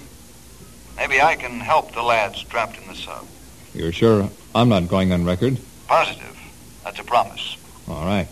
Maybe 0.95 1.19
I 1.21 1.37
can 1.37 1.59
help 1.59 1.91
the 1.93 2.03
lads 2.03 2.43
trapped 2.43 2.77
in 2.79 2.87
the 2.87 2.93
sub. 2.93 3.25
You're 3.73 3.91
sure 3.91 4.29
I'm 4.53 4.69
not 4.69 4.89
going 4.89 5.11
on 5.11 5.25
record? 5.25 5.57
Positive. 5.87 6.37
That's 6.83 6.99
a 6.99 7.03
promise. 7.03 7.57
All 7.87 8.05
right. 8.05 8.27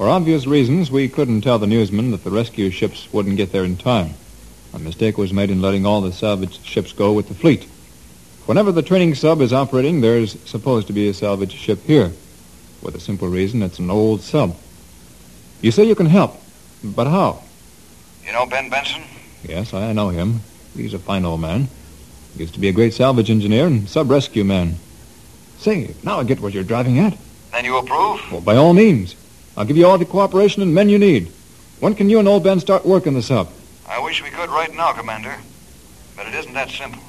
For 0.00 0.08
obvious 0.08 0.46
reasons, 0.46 0.90
we 0.90 1.10
couldn't 1.10 1.42
tell 1.42 1.58
the 1.58 1.66
newsmen 1.66 2.10
that 2.12 2.24
the 2.24 2.30
rescue 2.30 2.70
ships 2.70 3.12
wouldn't 3.12 3.36
get 3.36 3.52
there 3.52 3.64
in 3.64 3.76
time. 3.76 4.14
A 4.72 4.78
mistake 4.78 5.18
was 5.18 5.30
made 5.30 5.50
in 5.50 5.60
letting 5.60 5.84
all 5.84 6.00
the 6.00 6.10
salvage 6.10 6.64
ships 6.64 6.94
go 6.94 7.12
with 7.12 7.28
the 7.28 7.34
fleet. 7.34 7.64
Whenever 8.46 8.72
the 8.72 8.80
training 8.80 9.14
sub 9.14 9.42
is 9.42 9.52
operating, 9.52 10.00
there's 10.00 10.40
supposed 10.48 10.86
to 10.86 10.94
be 10.94 11.06
a 11.10 11.12
salvage 11.12 11.52
ship 11.52 11.84
here. 11.84 12.08
For 12.80 12.90
the 12.90 12.98
simple 12.98 13.28
reason 13.28 13.62
it's 13.62 13.78
an 13.78 13.90
old 13.90 14.22
sub. 14.22 14.56
You 15.60 15.70
say 15.70 15.84
you 15.84 15.94
can 15.94 16.06
help, 16.06 16.34
but 16.82 17.06
how? 17.06 17.42
You 18.24 18.32
know 18.32 18.46
Ben 18.46 18.70
Benson? 18.70 19.02
Yes, 19.46 19.74
I 19.74 19.92
know 19.92 20.08
him. 20.08 20.40
He's 20.74 20.94
a 20.94 20.98
fine 20.98 21.26
old 21.26 21.42
man. 21.42 21.68
He 22.32 22.40
Used 22.40 22.54
to 22.54 22.60
be 22.60 22.68
a 22.68 22.72
great 22.72 22.94
salvage 22.94 23.28
engineer 23.28 23.66
and 23.66 23.86
sub-rescue 23.86 24.44
man. 24.44 24.76
Say, 25.58 25.94
now 26.02 26.20
I 26.20 26.24
get 26.24 26.40
what 26.40 26.54
you're 26.54 26.64
driving 26.64 26.98
at. 27.00 27.18
Then 27.52 27.66
you 27.66 27.76
approve? 27.76 28.22
Well, 28.32 28.40
by 28.40 28.56
all 28.56 28.72
means. 28.72 29.14
I'll 29.60 29.66
give 29.66 29.76
you 29.76 29.86
all 29.86 29.98
the 29.98 30.06
cooperation 30.06 30.62
and 30.62 30.74
men 30.74 30.88
you 30.88 30.98
need. 30.98 31.30
When 31.80 31.94
can 31.94 32.08
you 32.08 32.18
and 32.18 32.26
old 32.26 32.42
Ben 32.42 32.60
start 32.60 32.86
work 32.86 33.06
in 33.06 33.12
the 33.12 33.20
sub? 33.20 33.50
I 33.86 34.00
wish 34.00 34.22
we 34.22 34.30
could 34.30 34.48
right 34.48 34.74
now, 34.74 34.94
Commander. 34.94 35.36
But 36.16 36.28
it 36.28 36.34
isn't 36.34 36.54
that 36.54 36.70
simple. 36.70 37.02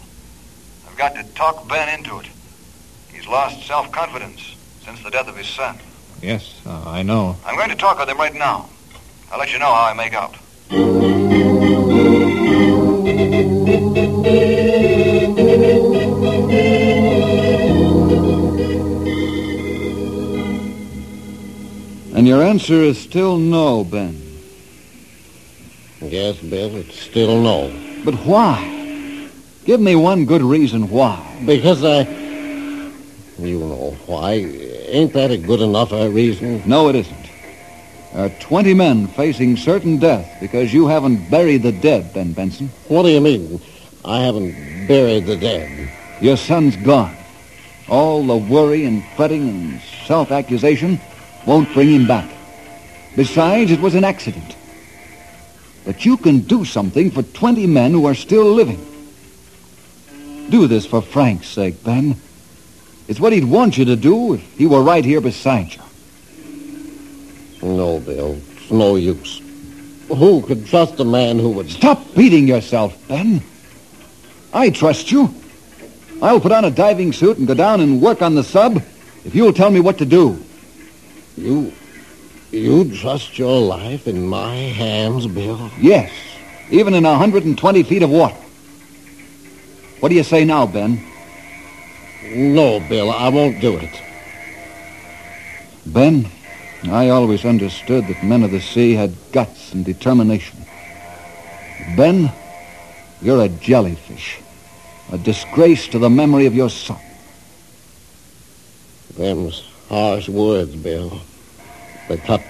I've 0.86 0.98
got 0.98 1.16
to 1.16 1.24
talk 1.34 1.66
Ben 1.70 1.98
into 1.98 2.20
it. 2.20 2.28
He's 3.14 3.26
lost 3.26 3.66
self-confidence 3.66 4.58
since 4.84 5.02
the 5.02 5.10
death 5.10 5.30
of 5.30 5.38
his 5.38 5.48
son. 5.48 5.80
Yes, 6.22 6.60
uh, 6.66 6.84
I 6.86 7.04
know. 7.04 7.38
I'm 7.46 7.56
going 7.56 7.70
to 7.70 7.76
talk 7.78 7.98
with 8.00 8.10
him 8.10 8.18
right 8.18 8.36
now. 8.36 8.68
I'll 9.32 9.40
let 9.40 9.54
you 9.54 9.60
know 9.60 9.74
how 9.74 9.84
I 9.84 9.94
make 9.94 10.14
out. 10.14 10.36
And 22.22 22.28
your 22.28 22.44
answer 22.44 22.76
is 22.76 23.00
still 23.00 23.36
no, 23.40 23.84
Ben. 23.84 24.16
Yes, 26.02 26.38
Bill, 26.38 26.76
it's 26.76 27.00
still 27.00 27.42
no. 27.42 27.74
But 28.06 28.14
why? 28.14 29.28
Give 29.66 29.82
me 29.82 29.96
one 29.96 30.26
good 30.26 30.44
reason 30.44 30.88
why. 30.92 31.18
Because 31.48 31.84
I... 31.84 32.02
You 33.40 33.58
know 33.62 33.98
why. 34.06 34.34
Ain't 34.34 35.14
that 35.14 35.32
a 35.32 35.38
good 35.38 35.62
enough 35.62 35.94
a 35.94 36.12
reason? 36.12 36.62
No, 36.68 36.90
it 36.90 36.96
isn't. 36.98 37.30
There 38.14 38.26
are 38.28 38.30
20 38.30 38.76
men 38.76 39.08
facing 39.08 39.58
certain 39.58 39.98
death 39.98 40.38
because 40.40 40.72
you 40.72 40.86
haven't 40.86 41.28
buried 41.32 41.64
the 41.64 41.72
dead, 41.72 42.14
Ben 42.14 42.34
Benson. 42.34 42.70
What 42.88 43.02
do 43.02 43.10
you 43.10 43.20
mean? 43.20 43.60
I 44.06 44.20
haven't 44.20 44.86
buried 44.88 45.26
the 45.26 45.38
dead. 45.38 45.92
Your 46.22 46.38
son's 46.38 46.76
gone. 46.76 47.18
All 47.90 48.24
the 48.24 48.38
worry 48.38 48.86
and 48.86 49.04
fretting 49.16 49.50
and 49.50 49.82
self-accusation 50.06 51.02
won't 51.46 51.74
bring 51.74 51.90
him 51.90 52.08
back. 52.08 52.30
Besides, 53.16 53.72
it 53.72 53.82
was 53.82 53.96
an 53.96 54.04
accident. 54.04 54.56
But 55.86 56.06
you 56.06 56.18
can 56.18 56.40
do 56.42 56.64
something 56.64 57.12
for 57.12 57.24
20 57.24 57.68
men 57.68 57.92
who 57.92 58.06
are 58.06 58.16
still 58.16 58.46
living. 58.46 58.86
Do 60.50 60.68
this 60.68 60.86
for 60.86 61.02
Frank's 61.02 61.48
sake, 61.48 61.84
Ben. 61.84 62.16
It's 63.08 63.20
what 63.20 63.34
he'd 63.34 63.46
want 63.46 63.78
you 63.78 63.86
to 63.86 63.96
do 63.96 64.36
if 64.36 64.58
he 64.58 64.68
were 64.68 64.84
right 64.84 65.04
here 65.04 65.22
beside 65.22 65.74
you. 65.74 65.82
No, 67.62 68.00
Bill. 68.00 68.40
It's 68.56 68.72
no 68.72 68.96
use. 68.96 69.42
Who 70.08 70.42
could 70.42 70.66
trust 70.66 71.00
a 71.00 71.06
man 71.06 71.40
who 71.40 71.52
would... 71.52 71.70
Stop 71.70 72.16
beating 72.16 72.48
yourself, 72.48 72.98
Ben. 73.08 73.42
I 74.54 74.70
trust 74.70 75.12
you. 75.12 75.34
I'll 76.22 76.40
put 76.40 76.52
on 76.52 76.66
a 76.66 76.72
diving 76.72 77.14
suit 77.14 77.38
and 77.38 77.48
go 77.48 77.54
down 77.54 77.82
and 77.82 78.02
work 78.02 78.22
on 78.22 78.36
the 78.36 78.44
sub 78.44 78.78
if 79.26 79.34
you'll 79.34 79.54
tell 79.54 79.72
me 79.72 79.80
what 79.80 79.98
to 80.00 80.06
do. 80.06 80.44
You... 81.38 81.74
You 82.52 82.94
trust 82.98 83.40
your 83.40 83.62
life 83.62 84.10
in 84.10 84.28
my 84.28 84.56
hands, 84.56 85.26
Bill? 85.26 85.72
Yes, 85.80 86.12
even 86.70 86.94
in 86.94 87.06
120 87.06 87.84
feet 87.84 88.04
of 88.04 88.10
water. 88.10 88.36
What 90.02 90.10
do 90.10 90.16
you 90.16 90.24
say 90.24 90.44
now, 90.44 90.68
Ben? 90.68 91.02
No, 92.26 92.82
Bill, 92.82 93.10
I 93.10 93.30
won't 93.30 93.62
do 93.62 93.78
it. 93.78 94.02
Ben, 95.86 96.28
I 96.84 97.08
always 97.10 97.46
understood 97.46 98.08
that 98.08 98.22
men 98.22 98.44
of 98.44 98.52
the 98.52 98.60
sea 98.60 98.94
had 98.96 99.16
guts 99.32 99.72
and 99.72 99.86
determination. 99.86 100.60
Ben, 101.96 102.34
you're 103.22 103.44
a 103.44 103.50
jellyfish. 103.50 104.40
A 105.14 105.18
disgrace 105.18 105.88
to 105.90 106.00
the 106.00 106.10
memory 106.10 106.48
of 106.48 106.56
your 106.56 106.70
son. 106.70 107.00
Them's 109.16 109.71
harsh 109.92 110.30
words, 110.30 110.74
Bill. 110.74 111.20
They 112.08 112.16
cut 112.16 112.42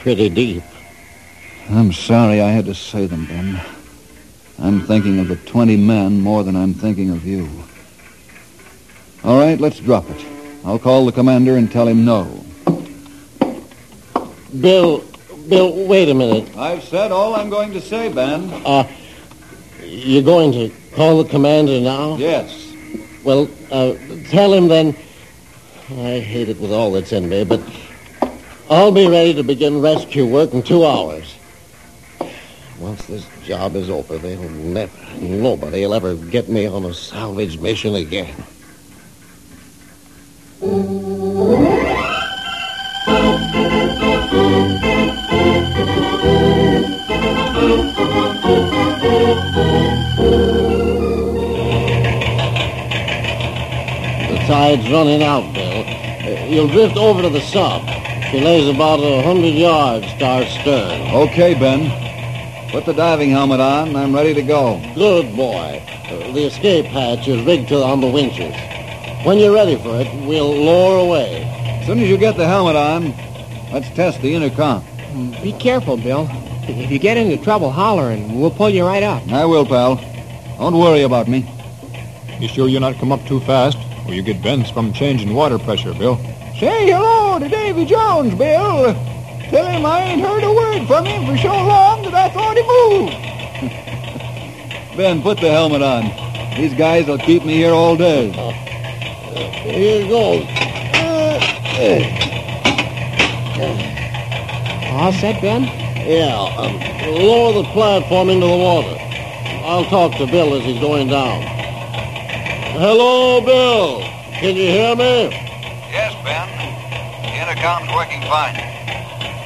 pretty 0.00 0.28
deep. 0.28 0.62
I'm 1.70 1.94
sorry 1.94 2.42
I 2.42 2.50
had 2.50 2.66
to 2.66 2.74
say 2.74 3.06
them, 3.06 3.24
Ben. 3.24 3.58
I'm 4.58 4.82
thinking 4.82 5.18
of 5.18 5.28
the 5.28 5.36
20 5.36 5.78
men 5.78 6.20
more 6.20 6.44
than 6.44 6.54
I'm 6.54 6.74
thinking 6.74 7.08
of 7.10 7.24
you. 7.24 7.48
All 9.24 9.38
right, 9.38 9.58
let's 9.58 9.80
drop 9.80 10.10
it. 10.10 10.26
I'll 10.62 10.78
call 10.78 11.06
the 11.06 11.12
commander 11.12 11.56
and 11.56 11.72
tell 11.72 11.88
him 11.88 12.04
no. 12.04 12.44
Bill, 14.60 15.02
Bill, 15.48 15.86
wait 15.86 16.10
a 16.10 16.14
minute. 16.14 16.54
I've 16.54 16.84
said 16.84 17.12
all 17.12 17.34
I'm 17.34 17.48
going 17.48 17.72
to 17.72 17.80
say, 17.80 18.12
Ben. 18.12 18.50
Uh, 18.66 18.86
you're 19.82 20.22
going 20.22 20.52
to 20.52 20.70
call 20.94 21.22
the 21.22 21.30
commander 21.30 21.80
now? 21.80 22.16
Yes. 22.16 22.74
Well, 23.24 23.48
uh, 23.70 23.94
tell 24.28 24.52
him 24.52 24.68
then. 24.68 24.94
I 25.98 26.20
hate 26.20 26.48
it 26.48 26.60
with 26.60 26.72
all 26.72 26.92
that's 26.92 27.10
in 27.10 27.28
me, 27.28 27.44
but 27.44 27.60
I'll 28.70 28.92
be 28.92 29.08
ready 29.08 29.34
to 29.34 29.42
begin 29.42 29.80
rescue 29.80 30.24
work 30.24 30.54
in 30.54 30.62
two 30.62 30.86
hours. 30.86 31.34
Once 32.78 33.04
this 33.06 33.26
job 33.44 33.74
is 33.74 33.90
over, 33.90 34.16
they'll 34.16 34.48
never, 34.50 34.92
nobody 35.20 35.84
will 35.84 35.94
ever 35.94 36.14
get 36.14 36.48
me 36.48 36.66
on 36.66 36.84
a 36.84 36.94
salvage 36.94 37.58
mission 37.58 37.96
again. 37.96 38.34
The 40.60 40.99
tide's 54.76 54.90
running 54.90 55.22
out, 55.22 55.52
Bill. 55.52 55.84
Uh, 55.84 56.46
You'll 56.46 56.68
drift 56.68 56.96
over 56.96 57.22
to 57.22 57.28
the 57.28 57.40
sub. 57.40 57.82
She 58.30 58.40
lays 58.40 58.68
about 58.68 59.00
a 59.00 59.22
hundred 59.22 59.54
yards 59.54 60.06
star 60.12 60.44
stern. 60.46 61.10
Okay, 61.12 61.54
Ben. 61.54 62.70
Put 62.70 62.84
the 62.86 62.92
diving 62.92 63.30
helmet 63.30 63.58
on. 63.58 63.96
I'm 63.96 64.14
ready 64.14 64.32
to 64.34 64.42
go. 64.42 64.80
Good 64.94 65.34
boy. 65.34 65.82
Uh, 66.04 66.32
the 66.32 66.44
escape 66.46 66.86
hatch 66.86 67.26
is 67.26 67.44
rigged 67.44 67.68
to 67.70 67.82
on 67.82 68.00
the 68.00 68.06
winches. 68.06 68.54
When 69.26 69.38
you're 69.38 69.52
ready 69.52 69.76
for 69.76 70.00
it, 70.00 70.06
we'll 70.24 70.54
lower 70.54 70.98
away. 71.04 71.42
As 71.80 71.86
soon 71.86 71.98
as 71.98 72.08
you 72.08 72.16
get 72.16 72.36
the 72.36 72.46
helmet 72.46 72.76
on, 72.76 73.12
let's 73.72 73.90
test 73.90 74.22
the 74.22 74.32
intercom. 74.34 74.84
Be 75.42 75.52
careful, 75.52 75.96
Bill. 75.96 76.28
If 76.62 76.90
you 76.92 77.00
get 77.00 77.16
into 77.16 77.42
trouble, 77.42 77.72
holler, 77.72 78.10
and 78.10 78.40
we'll 78.40 78.52
pull 78.52 78.70
you 78.70 78.86
right 78.86 79.02
up. 79.02 79.26
I 79.32 79.44
will, 79.44 79.66
pal. 79.66 79.96
Don't 80.58 80.78
worry 80.78 81.02
about 81.02 81.26
me. 81.26 81.44
You 82.38 82.46
sure 82.46 82.68
you're 82.68 82.80
not 82.80 82.94
come 82.96 83.10
up 83.10 83.24
too 83.26 83.40
fast, 83.40 83.76
or 84.10 84.14
you 84.14 84.22
get 84.22 84.42
bends 84.42 84.70
from 84.70 84.92
changing 84.92 85.34
water 85.34 85.58
pressure, 85.58 85.94
Bill? 85.94 86.16
Say 86.58 86.90
hello 86.90 87.38
to 87.38 87.48
Davy 87.48 87.84
Jones, 87.84 88.34
Bill. 88.34 88.92
Tell 89.50 89.66
him 89.66 89.86
I 89.86 90.02
ain't 90.02 90.20
heard 90.20 90.42
a 90.42 90.52
word 90.52 90.86
from 90.86 91.04
him 91.06 91.26
for 91.26 91.36
so 91.40 91.48
long 91.48 92.02
that 92.02 92.14
I 92.14 92.28
thought 92.28 92.56
he 92.56 92.62
moved. 92.62 93.12
Ben, 94.96 95.22
put 95.22 95.40
the 95.40 95.50
helmet 95.50 95.82
on. 95.82 96.10
These 96.56 96.74
guys 96.74 97.06
will 97.06 97.18
keep 97.18 97.44
me 97.44 97.54
here 97.54 97.72
all 97.72 97.96
day. 97.96 98.30
Here 99.62 100.08
goes. 100.08 100.44
All 104.92 105.12
set, 105.12 105.40
Ben? 105.40 105.62
Yeah, 106.06 106.36
um, 106.58 106.74
lower 107.14 107.52
the 107.52 107.64
platform 107.72 108.28
into 108.28 108.46
the 108.46 108.56
water. 108.56 108.96
I'll 109.64 109.84
talk 109.84 110.16
to 110.18 110.26
Bill 110.26 110.54
as 110.54 110.64
he's 110.64 110.80
going 110.80 111.08
down. 111.08 111.59
Hello, 112.72 113.40
Bill. 113.40 114.00
Can 114.38 114.54
you 114.54 114.70
hear 114.70 114.94
me? 114.94 115.28
Yes, 115.90 116.14
Ben. 116.22 116.46
The 117.26 117.34
intercom's 117.34 117.90
working 117.92 118.22
fine. 118.22 118.54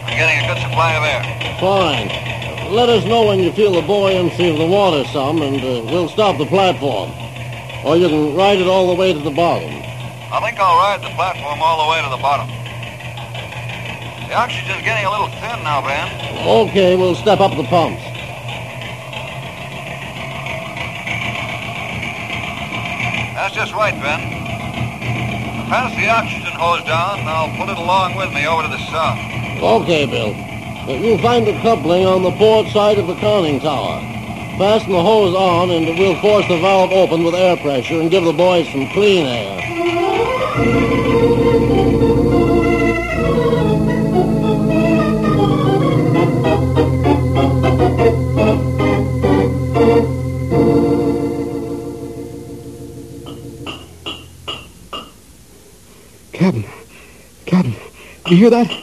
I'm 0.05 0.13
getting 0.15 0.45
a 0.45 0.47
good 0.47 0.61
supply 0.61 0.93
of 0.93 1.03
air. 1.03 1.25
Fine. 1.59 2.13
Let 2.71 2.91
us 2.91 3.05
know 3.07 3.27
when 3.27 3.41
you 3.41 3.51
feel 3.53 3.73
the 3.73 3.81
buoyancy 3.81 4.51
of 4.51 4.59
the 4.59 4.67
water 4.67 5.05
some, 5.09 5.41
and 5.41 5.57
uh, 5.57 5.91
we'll 5.91 6.09
stop 6.09 6.37
the 6.37 6.45
platform. 6.45 7.11
Or 7.85 7.97
you 7.97 8.09
can 8.09 8.37
ride 8.37 8.59
it 8.59 8.69
all 8.69 8.89
the 8.89 8.95
way 8.95 9.15
to 9.15 9.19
the 9.19 9.31
bottom. 9.31 9.73
I 9.73 10.41
think 10.45 10.61
I'll 10.61 10.77
ride 10.77 11.01
the 11.01 11.15
platform 11.17 11.63
all 11.63 11.81
the 11.87 11.91
way 11.91 12.05
to 12.05 12.11
the 12.11 12.21
bottom. 12.21 12.47
The 14.29 14.35
oxygen's 14.35 14.85
getting 14.85 15.07
a 15.07 15.11
little 15.11 15.29
thin 15.41 15.65
now, 15.65 15.81
Ben. 15.81 16.13
Okay, 16.69 16.95
we'll 16.95 17.15
step 17.17 17.41
up 17.41 17.57
the 17.57 17.65
pumps. 17.65 18.14
That's 23.45 23.57
just 23.57 23.75
right, 23.75 23.93
Ben. 24.01 24.21
Pass 25.69 25.95
the 25.97 26.09
oxygen 26.09 26.55
hose 26.55 26.83
down, 26.85 27.19
and 27.19 27.29
I'll 27.29 27.55
pull 27.59 27.69
it 27.69 27.77
along 27.77 28.17
with 28.17 28.33
me 28.33 28.47
over 28.47 28.63
to 28.63 28.69
the 28.69 28.79
south. 28.79 29.19
Okay, 29.61 30.07
Bill. 30.07 30.33
But 30.87 31.01
you'll 31.01 31.19
find 31.19 31.47
the 31.47 31.53
coupling 31.61 32.07
on 32.07 32.23
the 32.23 32.31
port 32.31 32.69
side 32.69 32.99
of 32.99 33.07
the 33.07 33.15
conning 33.17 33.61
tower. 33.61 34.01
Fasten 34.57 34.93
the 34.93 35.03
hose 35.03 35.35
on, 35.35 35.69
and 35.69 35.85
we'll 35.99 36.19
force 36.23 36.49
the 36.49 36.57
valve 36.57 36.91
open 36.93 37.23
with 37.23 37.35
air 37.35 37.59
pressure 37.59 38.01
and 38.01 38.11
give 38.11 38.25
the 38.25 38.33
boys 38.33 38.67
some 38.73 38.89
clean 38.89 39.27
air. 39.27 40.94
You 58.35 58.41
hear 58.41 58.51
that? 58.51 58.83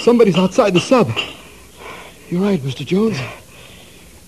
Somebody's 0.00 0.36
outside 0.36 0.74
the 0.74 0.80
sub. 0.80 1.08
You're 2.28 2.42
right, 2.42 2.58
Mr. 2.60 2.84
Jones. 2.84 3.18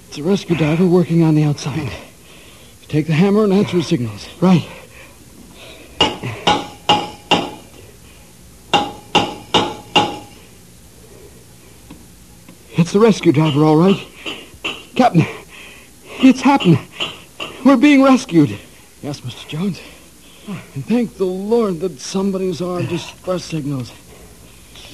It's 0.08 0.18
a 0.18 0.22
rescue 0.22 0.56
diver 0.56 0.86
working 0.86 1.22
on 1.22 1.34
the 1.34 1.42
outside. 1.42 1.92
Take 2.88 3.08
the 3.08 3.12
hammer 3.12 3.44
and 3.44 3.52
answer 3.52 3.78
his 3.78 3.88
signals. 3.88 4.28
Right. 4.40 4.68
It's 12.78 12.92
the 12.92 13.00
rescue 13.00 13.32
diver, 13.32 13.64
all 13.64 13.76
right. 13.76 14.06
Captain, 14.94 15.26
it's 16.20 16.40
happened. 16.40 16.78
We're 17.64 17.76
being 17.76 18.02
rescued. 18.02 18.56
Yes, 19.02 19.22
Mr. 19.22 19.48
Jones. 19.48 19.80
And 20.46 20.84
thank 20.84 21.16
the 21.16 21.24
Lord 21.24 21.80
that 21.80 21.98
somebody's 21.98 22.62
armed 22.62 22.88
distress 22.88 23.44
signals. 23.44 23.92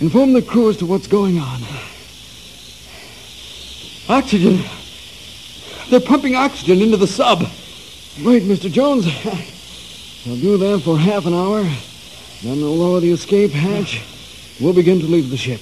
Inform 0.03 0.33
the 0.33 0.43
crew 0.43 0.69
as 0.69 0.77
to 0.79 0.85
what's 0.85 1.07
going 1.07 1.38
on. 1.38 1.61
Oxygen. 4.09 4.61
They're 5.91 6.01
pumping 6.01 6.35
oxygen 6.35 6.83
into 6.83 6.97
the 6.97 7.07
sub. 7.07 7.43
Wait, 8.21 8.43
Mr. 8.43 8.69
Jones. 8.69 9.05
They'll 10.25 10.41
do 10.41 10.59
that 10.59 10.83
for 10.85 10.99
half 10.99 11.25
an 11.27 11.35
hour. 11.35 11.62
Then 12.43 12.59
they'll 12.59 12.75
lower 12.75 12.99
the 12.99 13.12
escape 13.12 13.53
hatch. 13.53 14.03
We'll 14.61 14.73
begin 14.73 14.99
to 14.99 15.07
leave 15.07 15.31
the 15.31 15.37
ship. 15.37 15.61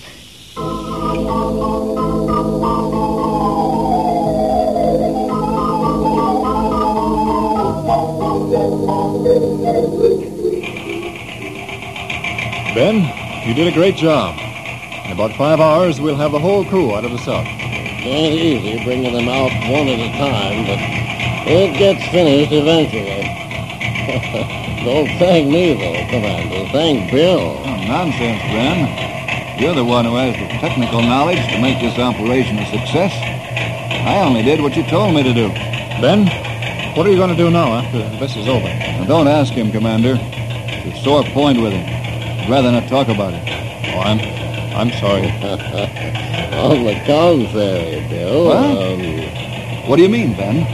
Ben, 12.74 13.19
you 13.46 13.54
did 13.54 13.66
a 13.66 13.72
great 13.72 13.96
job. 13.96 14.38
In 15.06 15.12
about 15.12 15.32
five 15.32 15.60
hours, 15.60 16.00
we'll 16.00 16.16
have 16.16 16.32
the 16.32 16.38
whole 16.38 16.64
crew 16.64 16.94
out 16.94 17.04
of 17.04 17.10
the 17.10 17.18
sub. 17.18 17.44
Ain't 17.46 18.34
easy 18.34 18.84
bringing 18.84 19.12
them 19.12 19.28
out 19.28 19.50
one 19.70 19.88
at 19.88 19.98
a 19.98 20.10
time, 20.16 20.66
but 20.66 20.78
it 21.48 21.76
gets 21.78 22.04
finished 22.10 22.52
eventually. 22.52 23.26
Don't 24.84 25.08
thank 25.18 25.48
me, 25.48 25.74
though, 25.74 26.06
Commander. 26.10 26.70
Thank 26.72 27.10
Bill. 27.10 27.40
Oh, 27.40 27.76
nonsense, 27.86 28.40
Ben. 28.52 29.60
You're 29.60 29.74
the 29.74 29.84
one 29.84 30.04
who 30.04 30.16
has 30.16 30.34
the 30.34 30.48
technical 30.58 31.02
knowledge 31.02 31.40
to 31.52 31.60
make 31.60 31.80
this 31.80 31.98
operation 31.98 32.58
a 32.58 32.66
success. 32.66 33.12
I 34.06 34.20
only 34.24 34.42
did 34.42 34.60
what 34.60 34.76
you 34.76 34.84
told 34.84 35.14
me 35.14 35.22
to 35.22 35.34
do. 35.34 35.48
Ben, 36.00 36.26
what 36.96 37.06
are 37.06 37.10
you 37.10 37.16
going 37.16 37.30
to 37.30 37.36
do 37.36 37.50
now 37.50 37.74
after 37.74 37.98
this 38.18 38.36
is 38.36 38.48
over? 38.48 38.66
Now, 38.66 39.04
don't 39.04 39.28
ask 39.28 39.52
him, 39.52 39.70
Commander. 39.70 40.16
It's 40.18 40.98
a 40.98 41.02
sore 41.02 41.24
point 41.24 41.60
with 41.60 41.72
him. 41.72 41.99
I'd 42.42 42.50
rather 42.50 42.72
not 42.72 42.88
talk 42.88 43.08
about 43.08 43.34
it. 43.34 43.42
Oh, 43.94 44.00
I'm, 44.00 44.20
I'm 44.74 44.90
sorry. 44.98 45.28
On 46.60 46.84
the 46.84 46.94
contrary, 47.06 48.06
Bill. 48.08 48.44
What? 48.46 48.56
Um, 48.56 49.88
What 49.88 49.96
do 49.96 50.02
you 50.02 50.08
mean, 50.08 50.36
Ben? 50.36 50.66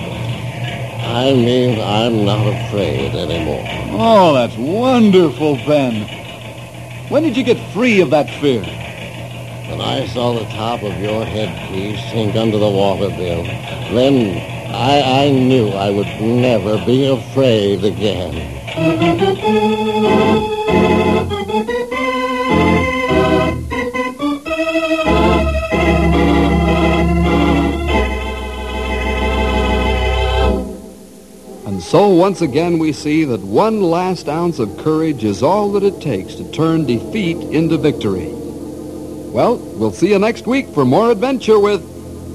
I 1.05 1.33
mean, 1.33 1.81
I'm 1.81 2.25
not 2.25 2.47
afraid 2.47 3.15
anymore. 3.15 3.65
Oh, 3.99 4.35
that's 4.35 4.57
wonderful, 4.57 5.57
Ben. 5.67 6.03
When 7.09 7.23
did 7.23 7.37
you 7.37 7.45
get 7.45 7.59
free 7.73 8.01
of 8.01 8.11
that 8.11 8.29
fear? 8.41 8.63
When 8.63 9.81
I 9.81 10.07
saw 10.09 10.33
the 10.35 10.45
top 10.47 10.83
of 10.83 10.99
your 11.01 11.25
headpiece 11.25 12.01
sink 12.11 12.35
under 12.37 12.59
the 12.59 12.69
water, 12.69 13.09
Bill, 13.11 13.43
then 13.95 14.37
I, 14.75 15.25
I 15.27 15.31
knew 15.31 15.69
I 15.69 15.91
would 15.91 16.07
never 16.21 16.85
be 16.85 17.07
afraid 17.07 17.85
again. 17.85 18.56
And 18.77 18.93
so 31.83 32.09
once 32.09 32.43
again 32.43 32.79
we 32.79 32.93
see 32.93 33.25
that 33.25 33.41
one 33.41 33.81
last 33.81 34.29
ounce 34.29 34.59
of 34.59 34.77
courage 34.77 35.25
is 35.25 35.43
all 35.43 35.73
that 35.73 35.83
it 35.83 36.03
takes 36.03 36.35
to 36.35 36.51
turn 36.53 36.85
defeat 36.85 37.39
into 37.39 37.79
victory. 37.79 38.29
Well, 38.29 39.57
we'll 39.57 39.93
see 39.93 40.11
you 40.11 40.19
next 40.19 40.47
week 40.47 40.69
for 40.75 40.85
more 40.85 41.11
adventure 41.11 41.59
with 41.59 41.83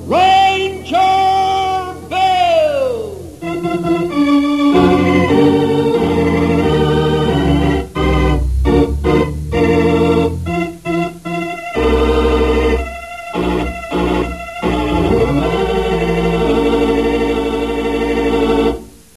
Ranger! 0.08 1.31